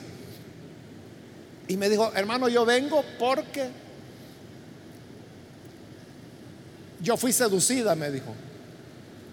Y 1.67 1.77
me 1.77 1.89
dijo, 1.89 2.11
hermano, 2.15 2.47
yo 2.47 2.63
vengo 2.63 3.03
porque 3.19 3.69
yo 7.01 7.17
fui 7.17 7.33
seducida, 7.33 7.95
me 7.95 8.11
dijo, 8.11 8.33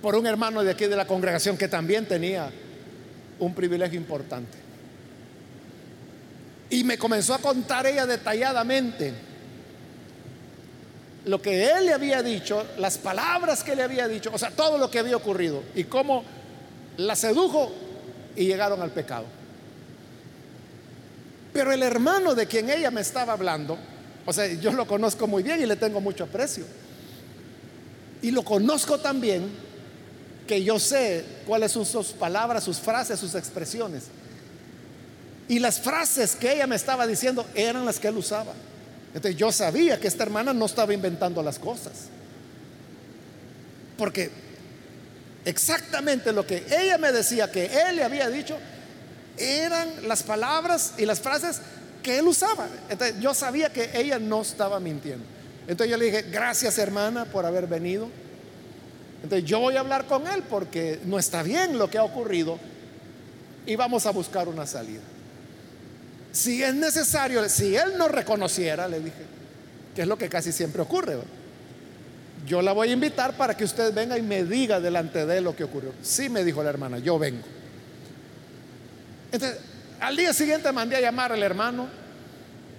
por 0.01 0.17
un 0.17 0.27
hermano 0.27 0.65
de 0.65 0.73
aquí 0.73 0.87
de 0.87 0.97
la 0.97 1.07
congregación 1.07 1.57
que 1.57 1.69
también 1.69 2.07
tenía 2.07 2.51
un 3.39 3.55
privilegio 3.55 3.99
importante. 3.99 4.59
Y 6.73 6.85
me 6.85 6.97
comenzó 6.97 7.35
a 7.35 7.39
contar 7.39 7.87
ella 7.87 8.07
detalladamente 8.07 9.13
lo 11.27 11.43
que 11.43 11.67
él 11.71 11.85
le 11.85 11.93
había 11.93 12.23
dicho, 12.23 12.65
las 12.79 12.97
palabras 12.97 13.63
que 13.63 13.77
le 13.77 13.83
había 13.83 14.09
dicho, 14.09 14.31
o 14.33 14.39
sea, 14.39 14.51
todo 14.51 14.79
lo 14.79 14.91
que 14.91 14.99
había 14.99 15.15
ocurrido 15.15 15.63
y 15.75 15.85
cómo 15.85 16.25
la 16.97 17.15
sedujo 17.15 17.71
y 18.35 18.47
llegaron 18.47 18.81
al 18.81 18.91
pecado. 18.91 19.27
Pero 21.53 21.73
el 21.73 21.83
hermano 21.83 22.35
de 22.35 22.47
quien 22.47 22.71
ella 22.71 22.91
me 22.91 23.03
estaba 23.03 23.35
hablando, 23.35 23.77
o 24.25 24.33
sea, 24.33 24.51
yo 24.55 24.73
lo 24.73 24.87
conozco 24.87 25.27
muy 25.27 25.43
bien 25.43 25.61
y 25.61 25.67
le 25.67 25.77
tengo 25.77 26.01
mucho 26.01 26.25
aprecio. 26.25 26.65
Y 28.23 28.31
lo 28.31 28.43
conozco 28.45 28.99
también 28.99 29.47
que 30.47 30.65
yo 30.65 30.79
sé 30.79 31.23
cuáles 31.47 31.71
son 31.73 31.85
sus 31.85 32.13
palabras, 32.13 32.65
sus 32.65 32.79
frases, 32.79 33.21
sus 33.21 33.35
expresiones. 33.35 34.05
Y 35.49 35.59
las 35.59 35.81
frases 35.81 36.37
que 36.37 36.53
ella 36.53 36.67
me 36.67 36.77
estaba 36.77 37.07
diciendo 37.07 37.47
eran 37.55 37.85
las 37.85 37.99
que 37.99 38.09
él 38.09 38.17
usaba. 38.17 38.53
Entonces 39.15 39.37
yo 39.37 39.53
sabía 39.53 39.99
que 40.01 40.09
esta 40.09 40.23
hermana 40.23 40.53
no 40.53 40.67
estaba 40.67 40.95
inventando 40.95 41.43
las 41.43 41.59
cosas. 41.59 41.93
Porque 43.99 44.31
exactamente 45.45 46.33
lo 46.33 46.47
que 46.47 46.65
ella 46.71 46.99
me 46.99 47.13
decía 47.13 47.51
que 47.51 47.67
él 47.67 47.97
le 47.97 48.05
había 48.05 48.29
dicho 48.31 48.57
eran 49.37 50.09
las 50.09 50.23
palabras 50.23 50.95
y 50.99 51.05
las 51.05 51.21
frases 51.21 51.61
que 52.03 52.19
él 52.19 52.27
usaba. 52.27 52.69
Entonces 52.89 53.21
yo 53.21 53.35
sabía 53.35 53.73
que 53.73 53.91
ella 53.95 54.19
no 54.19 54.43
estaba 54.43 54.81
mintiendo. 54.81 55.25
Entonces 55.67 55.91
yo 55.91 55.97
le 55.97 56.07
dije, 56.07 56.23
gracias 56.23 56.79
hermana 56.79 57.25
por 57.27 57.47
haber 57.47 57.67
venido. 57.67 58.09
Entonces 59.23 59.49
yo 59.49 59.61
voy 59.61 59.77
a 59.77 59.81
hablar 59.81 60.07
con 60.07 60.27
él 60.27 60.43
porque 60.49 61.01
no 61.05 61.19
está 61.19 61.43
bien 61.43 61.79
lo 61.79 61.89
que 61.89 61.99
ha 61.99 62.05
ocurrido 62.05 62.59
y 63.67 63.77
vamos 63.77 64.07
a 64.07 64.11
buscar 64.11 64.49
una 64.49 64.67
salida. 64.67 65.03
Si 66.33 66.63
es 66.63 66.75
necesario, 66.75 67.47
si 67.49 67.77
él 67.77 67.93
no 67.99 68.09
reconociera, 68.09 68.89
le 68.89 69.01
dije, 69.01 69.25
que 69.95 70.03
es 70.03 70.09
lo 70.09 70.17
que 70.17 70.29
casi 70.29 70.51
siempre 70.51 70.83
ocurre, 70.83 71.19
yo 72.47 72.63
la 72.63 72.73
voy 72.73 72.89
a 72.89 72.93
invitar 72.93 73.37
para 73.37 73.57
que 73.57 73.65
usted 73.65 73.95
venga 73.95 74.19
y 74.19 74.23
me 74.23 74.43
diga 74.45 74.81
delante 74.81 75.27
de 75.27 75.39
él 75.39 75.45
lo 75.45 75.55
que 75.55 75.65
ocurrió. 75.65 75.93
Sí, 76.03 76.29
me 76.29 76.43
dijo 76.43 76.63
la 76.63 76.71
hermana, 76.71 76.99
yo 76.99 77.19
vengo. 77.19 77.43
Entonces, 79.31 79.59
al 80.01 80.17
día 80.17 80.33
siguiente 80.33 80.73
mandé 80.73 80.97
a 80.97 81.01
llamar 81.01 81.33
al 81.33 81.43
hermano 81.43 81.87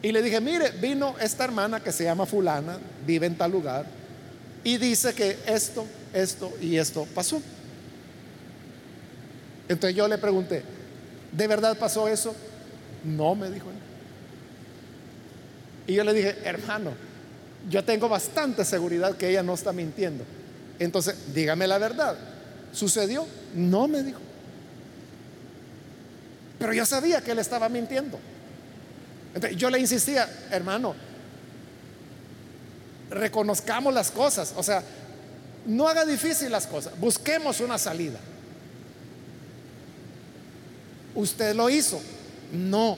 y 0.02 0.12
le 0.12 0.22
dije, 0.22 0.42
mire, 0.42 0.72
vino 0.72 1.16
esta 1.22 1.46
hermana 1.46 1.80
que 1.80 1.92
se 1.92 2.04
llama 2.04 2.26
fulana, 2.26 2.78
vive 3.06 3.26
en 3.26 3.38
tal 3.38 3.52
lugar, 3.52 3.86
y 4.64 4.78
dice 4.78 5.14
que 5.14 5.38
esto, 5.46 5.86
esto 6.14 6.52
y 6.60 6.78
esto 6.78 7.08
pasó. 7.14 7.42
Entonces 9.70 9.96
yo 9.96 10.08
le 10.08 10.18
pregunté, 10.18 10.64
¿de 11.32 11.48
verdad 11.48 11.78
pasó 11.78 12.08
eso? 12.08 12.36
No, 13.04 13.36
me 13.36 13.50
dijo 13.50 13.70
él. 13.70 13.76
Y 15.88 15.96
yo 15.96 16.04
le 16.04 16.14
dije, 16.14 16.38
hermano, 16.44 16.92
yo 17.70 17.84
tengo 17.84 18.10
bastante 18.10 18.64
seguridad 18.66 19.16
que 19.16 19.30
ella 19.30 19.44
no 19.44 19.54
está 19.54 19.74
mintiendo. 19.74 20.24
Entonces, 20.80 21.34
dígame 21.34 21.68
la 21.68 21.78
verdad. 21.78 22.18
¿Sucedió? 22.72 23.28
No, 23.54 23.88
me 23.88 24.04
dijo. 24.04 24.20
Pero 26.60 26.74
yo 26.74 26.86
sabía 26.86 27.22
que 27.22 27.32
él 27.32 27.40
estaba 27.40 27.70
mintiendo. 27.70 28.20
Entonces, 29.36 29.58
yo 29.58 29.70
le 29.70 29.80
insistía, 29.80 30.30
hermano, 30.52 30.96
reconozcamos 33.10 33.94
las 33.94 34.12
cosas. 34.12 34.54
O 34.56 34.64
sea, 34.64 34.84
no 35.66 35.88
haga 35.88 36.06
difícil 36.06 36.52
las 36.52 36.68
cosas. 36.68 36.98
Busquemos 37.00 37.60
una 37.60 37.78
salida. 37.78 38.20
Usted 41.16 41.56
lo 41.56 41.70
hizo. 41.70 42.02
No. 42.54 42.98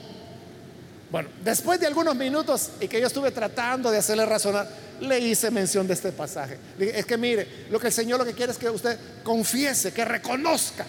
Bueno, 1.10 1.30
después 1.42 1.80
de 1.80 1.86
algunos 1.86 2.14
minutos 2.14 2.70
y 2.80 2.88
que 2.88 3.00
yo 3.00 3.06
estuve 3.06 3.30
tratando 3.30 3.90
de 3.90 3.98
hacerle 3.98 4.26
razonar, 4.26 4.68
le 5.00 5.18
hice 5.18 5.50
mención 5.50 5.86
de 5.86 5.94
este 5.94 6.12
pasaje. 6.12 6.58
Es 6.78 7.06
que 7.06 7.16
mire, 7.16 7.66
lo 7.70 7.80
que 7.80 7.88
el 7.88 7.92
Señor 7.92 8.18
lo 8.18 8.24
que 8.24 8.34
quiere 8.34 8.52
es 8.52 8.58
que 8.58 8.68
usted 8.68 8.98
confiese, 9.22 9.92
que 9.92 10.04
reconozca. 10.04 10.84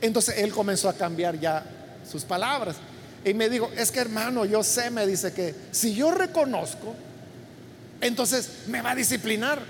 Entonces 0.00 0.36
él 0.38 0.52
comenzó 0.52 0.88
a 0.88 0.92
cambiar 0.92 1.38
ya 1.38 1.64
sus 2.10 2.24
palabras. 2.24 2.76
Y 3.24 3.34
me 3.34 3.48
dijo, 3.48 3.70
es 3.76 3.90
que 3.90 4.00
hermano, 4.00 4.44
yo 4.44 4.62
sé, 4.62 4.90
me 4.90 5.06
dice 5.06 5.32
que 5.32 5.54
si 5.70 5.94
yo 5.94 6.10
reconozco, 6.10 6.94
entonces 8.00 8.50
me 8.66 8.82
va 8.82 8.92
a 8.92 8.94
disciplinar. 8.94 9.60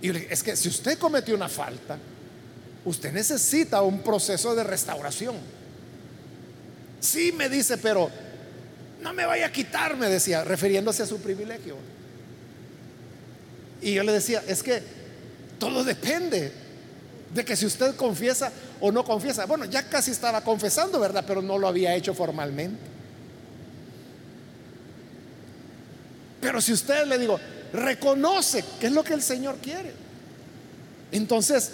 Y 0.00 0.08
yo 0.08 0.12
le 0.12 0.20
dije, 0.20 0.34
es 0.34 0.42
que 0.42 0.56
si 0.56 0.68
usted 0.68 0.98
cometió 0.98 1.34
una 1.34 1.48
falta, 1.48 1.98
usted 2.88 3.12
necesita 3.12 3.82
un 3.82 4.02
proceso 4.02 4.54
de 4.54 4.64
restauración. 4.64 5.36
Sí, 7.00 7.32
me 7.32 7.48
dice, 7.48 7.78
pero 7.78 8.10
no 9.00 9.12
me 9.12 9.24
vaya 9.24 9.46
a 9.46 9.52
quitar, 9.52 9.96
me 9.96 10.08
decía, 10.08 10.44
refiriéndose 10.44 11.02
a 11.02 11.06
su 11.06 11.18
privilegio. 11.18 11.76
Y 13.80 13.94
yo 13.94 14.02
le 14.02 14.12
decía, 14.12 14.42
es 14.46 14.62
que 14.62 14.82
todo 15.58 15.84
depende 15.84 16.52
de 17.32 17.44
que 17.44 17.56
si 17.56 17.66
usted 17.66 17.94
confiesa 17.96 18.50
o 18.80 18.90
no 18.90 19.04
confiesa. 19.04 19.46
Bueno, 19.46 19.64
ya 19.64 19.88
casi 19.88 20.10
estaba 20.10 20.40
confesando, 20.42 20.98
¿verdad? 20.98 21.24
Pero 21.26 21.42
no 21.42 21.58
lo 21.58 21.68
había 21.68 21.94
hecho 21.94 22.14
formalmente. 22.14 22.80
Pero 26.40 26.60
si 26.60 26.72
usted 26.72 27.06
le 27.06 27.18
digo, 27.18 27.38
reconoce 27.72 28.64
que 28.80 28.86
es 28.86 28.92
lo 28.92 29.02
que 29.02 29.14
el 29.14 29.22
Señor 29.22 29.56
quiere, 29.56 29.92
entonces 31.10 31.70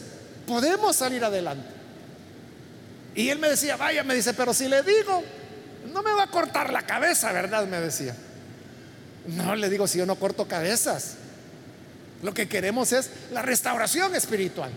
podemos 0.46 0.96
salir 0.96 1.24
adelante. 1.24 1.68
Y 3.14 3.28
él 3.28 3.38
me 3.38 3.48
decía, 3.48 3.76
vaya, 3.76 4.02
me 4.02 4.14
dice, 4.14 4.34
pero 4.34 4.52
si 4.52 4.68
le 4.68 4.82
digo, 4.82 5.22
no 5.92 6.02
me 6.02 6.12
va 6.12 6.24
a 6.24 6.30
cortar 6.30 6.72
la 6.72 6.82
cabeza, 6.82 7.32
¿verdad? 7.32 7.66
Me 7.66 7.80
decía. 7.80 8.14
No, 9.26 9.54
le 9.54 9.70
digo, 9.70 9.86
si 9.86 9.98
yo 9.98 10.06
no 10.06 10.16
corto 10.16 10.46
cabezas, 10.46 11.16
lo 12.22 12.34
que 12.34 12.48
queremos 12.48 12.92
es 12.92 13.10
la 13.32 13.42
restauración 13.42 14.14
espiritual. 14.14 14.70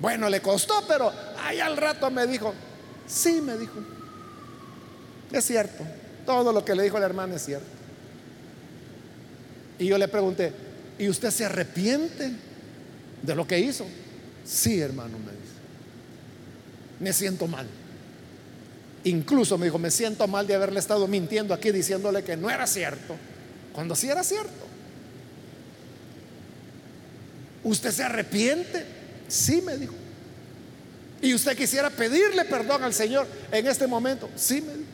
Bueno, 0.00 0.28
le 0.28 0.40
costó, 0.40 0.84
pero 0.86 1.12
ahí 1.44 1.60
al 1.60 1.76
rato 1.76 2.10
me 2.10 2.26
dijo, 2.26 2.52
sí, 3.06 3.40
me 3.40 3.56
dijo, 3.56 3.74
es 5.30 5.44
cierto, 5.44 5.84
todo 6.26 6.52
lo 6.52 6.64
que 6.64 6.74
le 6.74 6.82
dijo 6.82 6.98
el 6.98 7.04
hermano 7.04 7.36
es 7.36 7.44
cierto. 7.44 7.66
Y 9.78 9.86
yo 9.86 9.98
le 9.98 10.08
pregunté, 10.08 10.52
¿y 10.98 11.08
usted 11.08 11.30
se 11.30 11.44
arrepiente 11.44 12.32
de 13.22 13.34
lo 13.34 13.46
que 13.46 13.58
hizo? 13.58 13.86
Sí, 14.44 14.80
hermano, 14.80 15.18
me 15.18 15.32
dice. 15.32 15.52
Me 17.00 17.12
siento 17.12 17.46
mal. 17.46 17.66
Incluso 19.04 19.58
me 19.58 19.66
dijo, 19.66 19.78
me 19.78 19.90
siento 19.90 20.26
mal 20.28 20.46
de 20.46 20.54
haberle 20.54 20.78
estado 20.78 21.06
mintiendo 21.08 21.54
aquí 21.54 21.72
diciéndole 21.72 22.22
que 22.22 22.36
no 22.36 22.50
era 22.50 22.66
cierto, 22.66 23.16
cuando 23.72 23.96
sí 23.96 24.08
era 24.08 24.22
cierto. 24.22 24.66
¿Usted 27.64 27.90
se 27.90 28.02
arrepiente? 28.02 28.84
Sí, 29.28 29.62
me 29.62 29.76
dijo. 29.76 29.94
¿Y 31.20 31.34
usted 31.34 31.56
quisiera 31.56 31.90
pedirle 31.90 32.44
perdón 32.44 32.82
al 32.82 32.94
Señor 32.94 33.26
en 33.52 33.66
este 33.66 33.86
momento? 33.86 34.28
Sí, 34.36 34.60
me 34.60 34.72
dijo. 34.72 34.90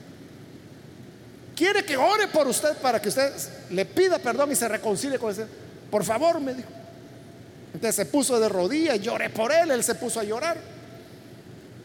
¿Quiere 1.56 1.84
que 1.84 1.96
ore 1.96 2.28
por 2.28 2.46
usted 2.46 2.76
para 2.76 3.02
que 3.02 3.08
usted 3.08 3.32
le 3.70 3.84
pida 3.84 4.18
perdón 4.18 4.52
y 4.52 4.54
se 4.54 4.68
reconcilie 4.68 5.18
con 5.18 5.30
el 5.30 5.34
Señor? 5.34 5.50
Por 5.90 6.04
favor, 6.04 6.40
me 6.40 6.54
dijo. 6.54 6.68
Entonces 7.78 7.94
se 7.94 8.06
puso 8.06 8.40
de 8.40 8.48
rodillas, 8.48 9.00
lloré 9.00 9.30
por 9.30 9.52
él, 9.52 9.70
él 9.70 9.84
se 9.84 9.94
puso 9.94 10.18
a 10.18 10.24
llorar. 10.24 10.56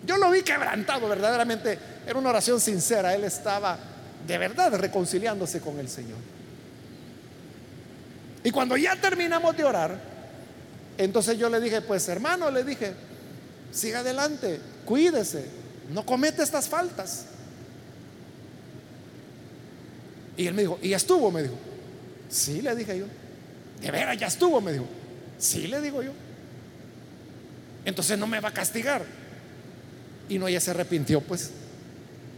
Yo 0.04 0.18
lo 0.18 0.32
vi 0.32 0.42
quebrantado, 0.42 1.08
verdaderamente. 1.08 1.78
Era 2.08 2.18
una 2.18 2.32
oración 2.32 2.60
sincera, 2.60 3.14
él 3.14 3.24
estaba 3.24 3.78
de 4.26 4.38
verdad 4.40 4.74
reconciliándose 4.74 5.62
con 5.62 5.78
el 5.78 5.88
Señor. 5.88 6.18
Y 8.44 8.50
cuando 8.50 8.76
ya 8.76 8.96
terminamos 8.96 9.56
de 9.56 9.66
orar, 9.66 10.00
entonces 10.98 11.38
yo 11.38 11.48
le 11.48 11.60
dije, 11.60 11.82
pues 11.82 12.10
hermano, 12.10 12.50
le 12.50 12.64
dije, 12.64 12.96
siga 13.72 14.00
adelante, 14.00 14.60
cuídese, 14.86 15.46
no 15.92 16.04
comete 16.08 16.42
estas 16.42 16.68
faltas. 16.68 17.26
Y 20.38 20.48
él 20.48 20.56
me 20.56 20.64
dijo, 20.64 20.80
¿y 20.82 20.92
estuvo? 20.94 21.30
Me 21.30 21.44
dijo, 21.44 21.56
sí, 22.30 22.64
le 22.64 22.76
dije 22.76 22.98
yo. 22.98 23.06
De 23.80 23.92
veras, 23.92 24.18
ya 24.18 24.26
estuvo, 24.26 24.60
me 24.60 24.74
dijo. 24.74 24.88
Sí, 25.44 25.68
le 25.68 25.82
digo 25.82 26.02
yo. 26.02 26.14
Entonces 27.84 28.18
no 28.18 28.28
me 28.28 28.40
va 28.40 28.48
a 28.48 28.54
castigar. 28.54 29.04
Y 30.30 30.40
no, 30.40 30.48
ella 30.48 30.62
se 30.62 30.72
arrepintió, 30.72 31.20
pues. 31.20 31.52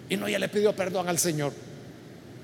Y 0.09 0.17
no, 0.17 0.25
ella 0.25 0.39
le 0.39 0.49
pidió 0.49 0.75
perdón 0.75 1.07
al 1.07 1.19
Señor. 1.19 1.53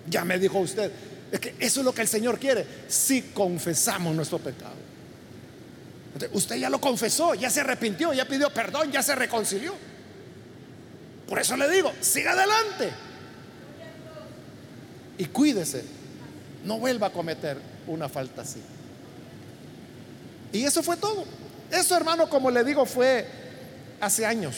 Ya 0.07 0.23
me 0.23 0.37
dijo 0.37 0.59
usted, 0.59 0.91
es 1.31 1.39
que 1.39 1.55
eso 1.57 1.79
es 1.79 1.85
lo 1.85 1.95
que 1.95 2.01
el 2.01 2.07
Señor 2.07 2.37
quiere, 2.37 2.67
si 2.87 3.23
confesamos 3.33 4.15
nuestro 4.15 4.37
pecado. 4.37 4.75
Usted 6.33 6.57
ya 6.57 6.69
lo 6.69 6.79
confesó, 6.79 7.33
ya 7.33 7.49
se 7.49 7.61
arrepintió, 7.61 8.13
ya 8.13 8.27
pidió 8.27 8.53
perdón, 8.53 8.91
ya 8.91 9.01
se 9.01 9.15
reconcilió. 9.15 9.73
Por 11.27 11.39
eso 11.39 11.57
le 11.57 11.67
digo, 11.71 11.91
siga 12.01 12.33
adelante. 12.33 12.91
Y 15.17 15.25
cuídese, 15.25 15.83
no 16.65 16.77
vuelva 16.77 17.07
a 17.07 17.11
cometer 17.11 17.57
una 17.87 18.07
falta 18.07 18.43
así. 18.43 18.61
Y 20.51 20.63
eso 20.63 20.83
fue 20.83 20.97
todo. 20.97 21.25
Eso, 21.71 21.95
hermano, 21.95 22.29
como 22.29 22.51
le 22.51 22.63
digo, 22.63 22.85
fue 22.85 23.25
hace 23.99 24.25
años. 24.25 24.57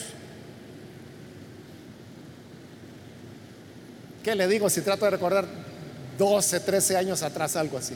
¿Qué 4.22 4.34
le 4.34 4.48
digo 4.48 4.68
si 4.70 4.80
trato 4.80 5.04
de 5.04 5.12
recordar 5.12 5.46
12, 6.18 6.60
13 6.60 6.96
años 6.96 7.22
atrás, 7.22 7.56
algo 7.56 7.78
así? 7.78 7.94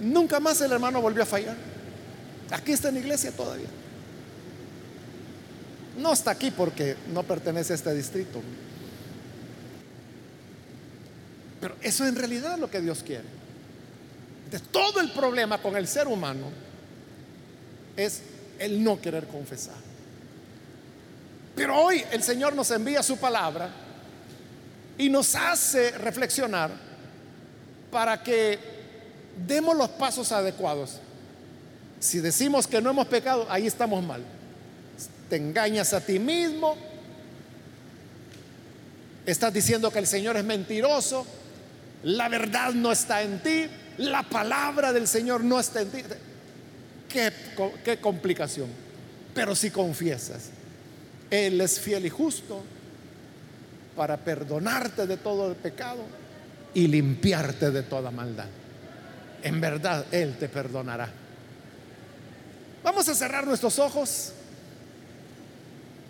Nunca 0.00 0.40
más 0.40 0.60
el 0.60 0.72
hermano 0.72 1.00
volvió 1.00 1.22
a 1.22 1.26
fallar. 1.26 1.56
Aquí 2.50 2.72
está 2.72 2.88
en 2.88 2.94
la 2.94 3.00
iglesia 3.00 3.30
todavía. 3.32 3.68
No 5.98 6.12
está 6.12 6.32
aquí 6.32 6.50
porque 6.50 6.96
no 7.12 7.22
pertenece 7.22 7.72
a 7.72 7.76
este 7.76 7.94
distrito. 7.94 8.42
Pero 11.60 11.76
eso 11.80 12.06
en 12.06 12.16
realidad 12.16 12.54
es 12.54 12.60
lo 12.60 12.70
que 12.70 12.80
Dios 12.80 13.02
quiere. 13.02 13.24
De 14.50 14.58
todo 14.58 15.00
el 15.00 15.10
problema 15.12 15.58
con 15.62 15.76
el 15.76 15.88
ser 15.88 16.06
humano 16.06 16.65
es 17.96 18.22
el 18.58 18.82
no 18.82 19.00
querer 19.00 19.26
confesar. 19.26 19.74
Pero 21.54 21.76
hoy 21.76 22.04
el 22.12 22.22
Señor 22.22 22.54
nos 22.54 22.70
envía 22.70 23.02
su 23.02 23.16
palabra 23.16 23.70
y 24.98 25.08
nos 25.08 25.34
hace 25.34 25.90
reflexionar 25.92 26.70
para 27.90 28.22
que 28.22 28.58
demos 29.46 29.76
los 29.76 29.88
pasos 29.90 30.32
adecuados. 30.32 31.00
Si 31.98 32.20
decimos 32.20 32.66
que 32.66 32.80
no 32.80 32.90
hemos 32.90 33.06
pecado, 33.06 33.46
ahí 33.48 33.66
estamos 33.66 34.04
mal. 34.04 34.22
Te 35.30 35.36
engañas 35.36 35.92
a 35.92 36.00
ti 36.00 36.18
mismo. 36.18 36.76
Estás 39.24 39.52
diciendo 39.52 39.90
que 39.90 39.98
el 39.98 40.06
Señor 40.06 40.36
es 40.36 40.44
mentiroso. 40.44 41.26
La 42.02 42.28
verdad 42.28 42.72
no 42.72 42.92
está 42.92 43.22
en 43.22 43.42
ti. 43.42 43.66
La 43.98 44.22
palabra 44.22 44.92
del 44.92 45.08
Señor 45.08 45.42
no 45.42 45.58
está 45.58 45.80
en 45.80 45.90
ti. 45.90 46.02
Qué, 47.08 47.98
complicación. 48.00 48.68
Pero 49.34 49.54
si 49.54 49.70
confiesas, 49.70 50.50
Él 51.30 51.60
es 51.60 51.78
fiel 51.78 52.06
y 52.06 52.10
justo 52.10 52.62
para 53.94 54.16
perdonarte 54.16 55.06
de 55.06 55.16
todo 55.16 55.48
el 55.48 55.56
pecado 55.56 56.02
y 56.74 56.86
limpiarte 56.86 57.70
de 57.70 57.82
toda 57.82 58.10
maldad. 58.10 58.48
En 59.42 59.60
verdad, 59.60 60.06
Él 60.10 60.36
te 60.38 60.48
perdonará. 60.48 61.08
Vamos 62.82 63.08
a 63.08 63.14
cerrar 63.14 63.46
nuestros 63.46 63.78
ojos. 63.78 64.32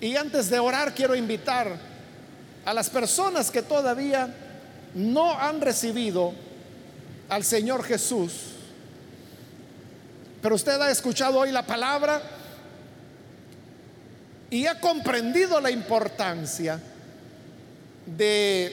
Y 0.00 0.16
antes 0.16 0.50
de 0.50 0.58
orar, 0.58 0.94
quiero 0.94 1.14
invitar 1.14 1.78
a 2.64 2.74
las 2.74 2.90
personas 2.90 3.50
que 3.50 3.62
todavía 3.62 4.34
no 4.94 5.38
han 5.38 5.60
recibido 5.60 6.32
al 7.28 7.44
Señor 7.44 7.84
Jesús. 7.84 8.55
Pero 10.46 10.54
usted 10.54 10.80
ha 10.80 10.92
escuchado 10.92 11.40
hoy 11.40 11.50
la 11.50 11.66
palabra 11.66 12.22
y 14.48 14.64
ha 14.66 14.78
comprendido 14.78 15.60
la 15.60 15.72
importancia 15.72 16.78
de 18.06 18.72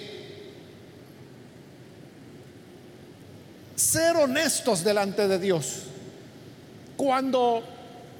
ser 3.75 4.17
honestos 4.17 4.83
delante 4.83 5.27
de 5.27 5.39
Dios. 5.39 5.85
Cuando 6.95 7.63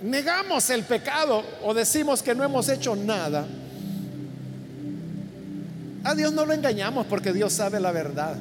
negamos 0.01 0.71
el 0.71 0.81
pecado 0.81 1.43
o 1.61 1.75
decimos 1.75 2.23
que 2.23 2.33
no 2.33 2.43
hemos 2.43 2.67
hecho 2.69 2.95
nada, 2.95 3.45
a 6.03 6.15
Dios 6.15 6.33
no 6.33 6.43
lo 6.47 6.53
engañamos 6.53 7.05
porque 7.05 7.31
Dios 7.31 7.53
sabe 7.53 7.79
la 7.79 7.91
verdad. 7.91 8.35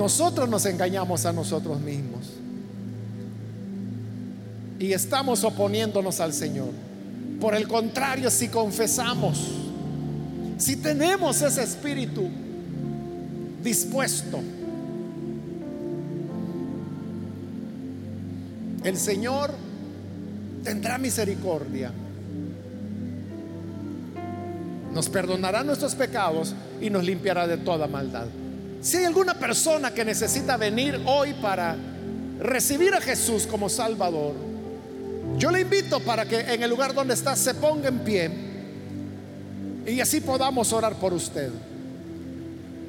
Nosotros 0.00 0.48
nos 0.48 0.64
engañamos 0.64 1.26
a 1.26 1.32
nosotros 1.34 1.78
mismos 1.78 2.30
y 4.78 4.94
estamos 4.94 5.44
oponiéndonos 5.44 6.20
al 6.20 6.32
Señor. 6.32 6.70
Por 7.38 7.54
el 7.54 7.68
contrario, 7.68 8.30
si 8.30 8.48
confesamos, 8.48 9.38
si 10.56 10.76
tenemos 10.76 11.42
ese 11.42 11.62
espíritu 11.62 12.30
dispuesto, 13.62 14.40
el 18.82 18.96
Señor 18.96 19.50
tendrá 20.64 20.96
misericordia. 20.96 21.92
Nos 24.94 25.10
perdonará 25.10 25.62
nuestros 25.62 25.94
pecados 25.94 26.54
y 26.80 26.88
nos 26.88 27.04
limpiará 27.04 27.46
de 27.46 27.58
toda 27.58 27.86
maldad. 27.86 28.28
Si 28.80 28.96
hay 28.96 29.04
alguna 29.04 29.34
persona 29.34 29.92
que 29.92 30.04
necesita 30.04 30.56
venir 30.56 31.00
hoy 31.04 31.34
para 31.34 31.76
recibir 32.38 32.94
a 32.94 33.00
Jesús 33.00 33.46
como 33.46 33.68
Salvador, 33.68 34.34
yo 35.36 35.50
le 35.50 35.60
invito 35.60 36.00
para 36.00 36.24
que 36.24 36.40
en 36.40 36.62
el 36.62 36.70
lugar 36.70 36.94
donde 36.94 37.12
está 37.12 37.36
se 37.36 37.54
ponga 37.54 37.88
en 37.88 37.98
pie 37.98 38.30
y 39.86 40.00
así 40.00 40.20
podamos 40.20 40.72
orar 40.72 40.94
por 40.94 41.12
usted. 41.12 41.50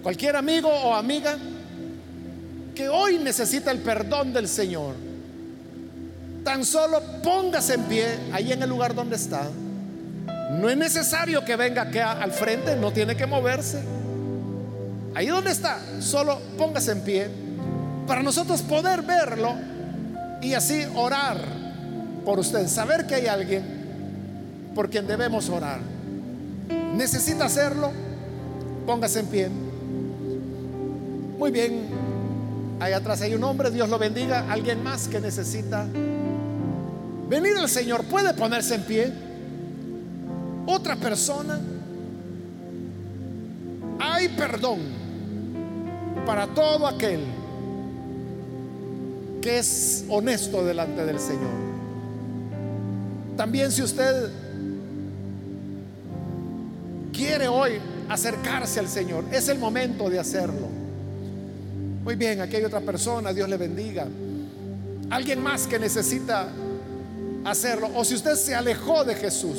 Cualquier 0.01 0.37
amigo 0.37 0.69
o 0.69 0.95
amiga 0.95 1.37
que 2.73 2.87
hoy 2.87 3.17
necesita 3.17 3.69
el 3.71 3.79
perdón 3.79 4.31
del 4.31 4.47
Señor, 4.47 4.95
tan 6.45 6.63
solo 6.63 7.01
póngase 7.21 7.73
en 7.73 7.83
pie 7.83 8.05
ahí 8.31 8.53
en 8.53 8.63
el 8.63 8.69
lugar 8.69 8.95
donde 8.95 9.17
está. 9.17 9.49
No 10.51 10.69
es 10.69 10.77
necesario 10.77 11.43
que 11.43 11.57
venga 11.57 11.83
aquí 11.83 11.99
al 11.99 12.31
frente, 12.31 12.77
no 12.77 12.91
tiene 12.91 13.15
que 13.15 13.25
moverse. 13.25 13.81
Ahí 15.13 15.27
donde 15.27 15.51
está, 15.51 15.79
solo 15.99 16.39
póngase 16.57 16.93
en 16.93 17.01
pie 17.01 17.29
para 18.07 18.23
nosotros 18.23 18.61
poder 18.61 19.01
verlo 19.01 19.53
y 20.41 20.53
así 20.53 20.85
orar 20.95 21.37
por 22.25 22.39
usted, 22.39 22.67
saber 22.67 23.05
que 23.07 23.15
hay 23.15 23.27
alguien 23.27 23.63
por 24.73 24.89
quien 24.89 25.07
debemos 25.07 25.49
orar. 25.49 25.79
¿Necesita 26.95 27.45
hacerlo? 27.45 27.91
Póngase 28.85 29.19
en 29.19 29.25
pie. 29.27 29.49
Muy 31.37 31.51
bien, 31.51 31.87
ahí 32.79 32.93
atrás 32.93 33.21
hay 33.21 33.33
un 33.33 33.43
hombre, 33.43 33.71
Dios 33.71 33.89
lo 33.89 33.97
bendiga. 33.97 34.45
Alguien 34.49 34.83
más 34.83 35.07
que 35.07 35.19
necesita 35.19 35.85
venir 37.27 37.57
al 37.57 37.69
Señor, 37.69 38.03
puede 38.05 38.33
ponerse 38.33 38.75
en 38.75 38.83
pie. 38.83 39.11
Otra 40.67 40.95
persona, 40.95 41.59
hay 43.99 44.29
perdón 44.29 44.79
para 46.25 46.47
todo 46.47 46.87
aquel 46.87 47.21
que 49.41 49.59
es 49.59 50.05
honesto 50.07 50.63
delante 50.63 51.05
del 51.05 51.19
Señor. 51.19 51.71
También 53.35 53.71
si 53.71 53.81
usted 53.81 54.29
quiere 57.11 57.47
hoy 57.47 57.79
acercarse 58.07 58.79
al 58.79 58.87
Señor, 58.87 59.25
es 59.31 59.47
el 59.49 59.57
momento 59.57 60.09
de 60.09 60.19
hacerlo. 60.19 60.67
Muy 62.03 62.15
bien, 62.15 62.41
aquí 62.41 62.55
hay 62.55 62.63
otra 62.63 62.81
persona, 62.81 63.33
Dios 63.33 63.49
le 63.49 63.57
bendiga. 63.57 64.07
Alguien 65.09 65.41
más 65.41 65.67
que 65.67 65.79
necesita 65.79 66.49
hacerlo. 67.43 67.89
O 67.95 68.03
si 68.03 68.15
usted 68.15 68.35
se 68.35 68.55
alejó 68.55 69.03
de 69.03 69.15
Jesús 69.15 69.57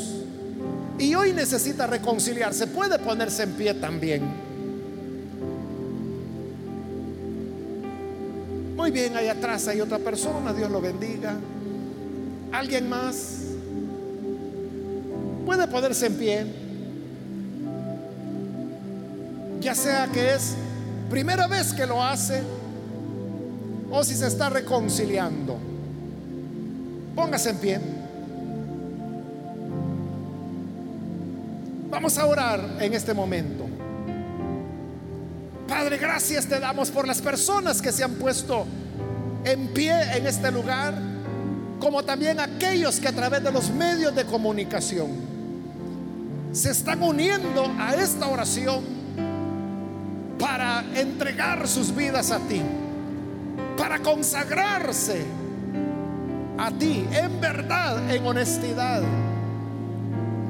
y 0.98 1.14
hoy 1.14 1.32
necesita 1.32 1.86
reconciliarse, 1.86 2.66
puede 2.66 2.98
ponerse 2.98 3.44
en 3.44 3.52
pie 3.52 3.74
también. 3.74 4.51
Muy 8.82 8.90
bien, 8.90 9.16
ahí 9.16 9.28
atrás 9.28 9.68
hay 9.68 9.80
otra 9.80 10.00
persona, 10.00 10.52
Dios 10.52 10.68
lo 10.68 10.80
bendiga. 10.80 11.36
Alguien 12.50 12.88
más 12.88 13.42
puede 15.46 15.68
ponerse 15.68 16.06
en 16.06 16.14
pie. 16.16 16.46
Ya 19.60 19.76
sea 19.76 20.08
que 20.08 20.34
es 20.34 20.54
primera 21.08 21.46
vez 21.46 21.72
que 21.72 21.86
lo 21.86 22.02
hace 22.02 22.42
o 23.88 24.02
si 24.02 24.16
se 24.16 24.26
está 24.26 24.50
reconciliando. 24.50 25.58
Póngase 27.14 27.50
en 27.50 27.58
pie. 27.58 27.80
Vamos 31.88 32.18
a 32.18 32.26
orar 32.26 32.78
en 32.80 32.94
este 32.94 33.14
momento. 33.14 33.61
Padre, 35.72 35.96
gracias 35.96 36.44
te 36.44 36.60
damos 36.60 36.90
por 36.90 37.06
las 37.06 37.22
personas 37.22 37.80
que 37.80 37.92
se 37.92 38.04
han 38.04 38.12
puesto 38.16 38.66
en 39.42 39.68
pie 39.68 39.94
en 40.14 40.26
este 40.26 40.52
lugar, 40.52 40.92
como 41.80 42.02
también 42.02 42.38
aquellos 42.40 43.00
que 43.00 43.08
a 43.08 43.12
través 43.12 43.42
de 43.42 43.50
los 43.50 43.70
medios 43.70 44.14
de 44.14 44.26
comunicación 44.26 45.08
se 46.52 46.72
están 46.72 47.02
uniendo 47.02 47.74
a 47.78 47.94
esta 47.94 48.26
oración 48.26 48.84
para 50.38 50.84
entregar 50.94 51.66
sus 51.66 51.96
vidas 51.96 52.30
a 52.30 52.38
ti. 52.40 52.60
para 53.78 53.98
consagrarse 54.00 55.24
a 56.58 56.70
ti 56.70 57.06
en 57.12 57.40
verdad, 57.40 58.10
en 58.14 58.26
honestidad. 58.26 59.02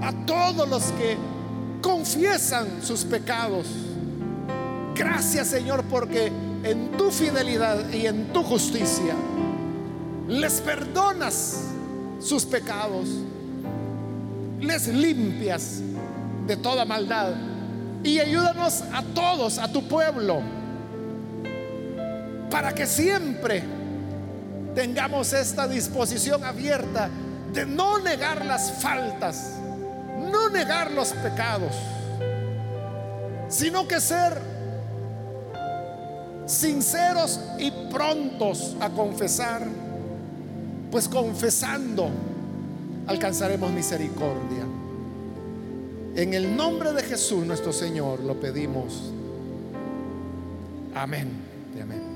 A 0.03 0.13
todos 0.27 0.69
los 0.69 0.83
que 0.93 1.17
confiesan 1.81 2.83
sus 2.83 3.05
pecados. 3.05 3.92
Gracias 5.05 5.49
Señor 5.49 5.83
porque 5.91 6.31
en 6.63 6.93
tu 6.93 7.11
fidelidad 7.11 7.91
y 7.91 8.07
en 8.07 8.33
tu 8.33 8.45
justicia 8.45 9.15
les 10.29 10.61
perdonas 10.61 11.65
sus 12.21 12.45
pecados, 12.45 13.09
les 14.61 14.87
limpias 14.87 15.81
de 16.47 16.57
toda 16.57 16.85
maldad 16.85 17.33
y 18.05 18.21
ayúdanos 18.21 18.85
a 18.93 19.03
todos, 19.03 19.59
a 19.59 19.73
tu 19.73 19.89
pueblo, 19.89 20.41
para 22.49 22.73
que 22.73 22.87
siempre 22.87 23.65
tengamos 24.77 25.33
esta 25.33 25.67
disposición 25.67 26.45
abierta 26.45 27.11
de 27.53 27.67
no 27.67 27.99
negar 27.99 28.47
las 28.47 28.81
faltas, 28.81 29.57
no 30.31 30.49
negar 30.49 30.93
los 30.93 31.09
pecados, 31.09 31.75
sino 33.49 33.89
que 33.89 34.01
ser 34.01 34.52
sinceros 36.47 37.41
y 37.59 37.71
prontos 37.91 38.77
a 38.81 38.91
confesar, 38.91 39.67
pues 40.91 41.09
confesando 41.09 42.09
alcanzaremos 43.07 43.71
misericordia. 43.73 44.67
En 46.15 46.35
el 46.35 46.57
nombre 46.57 46.93
de 46.93 47.03
Jesús 47.03 47.47
nuestro 47.47 47.73
Señor 47.73 48.21
lo 48.21 48.39
pedimos. 48.39 49.13
Amén 50.95 51.53
amén. 51.83 52.12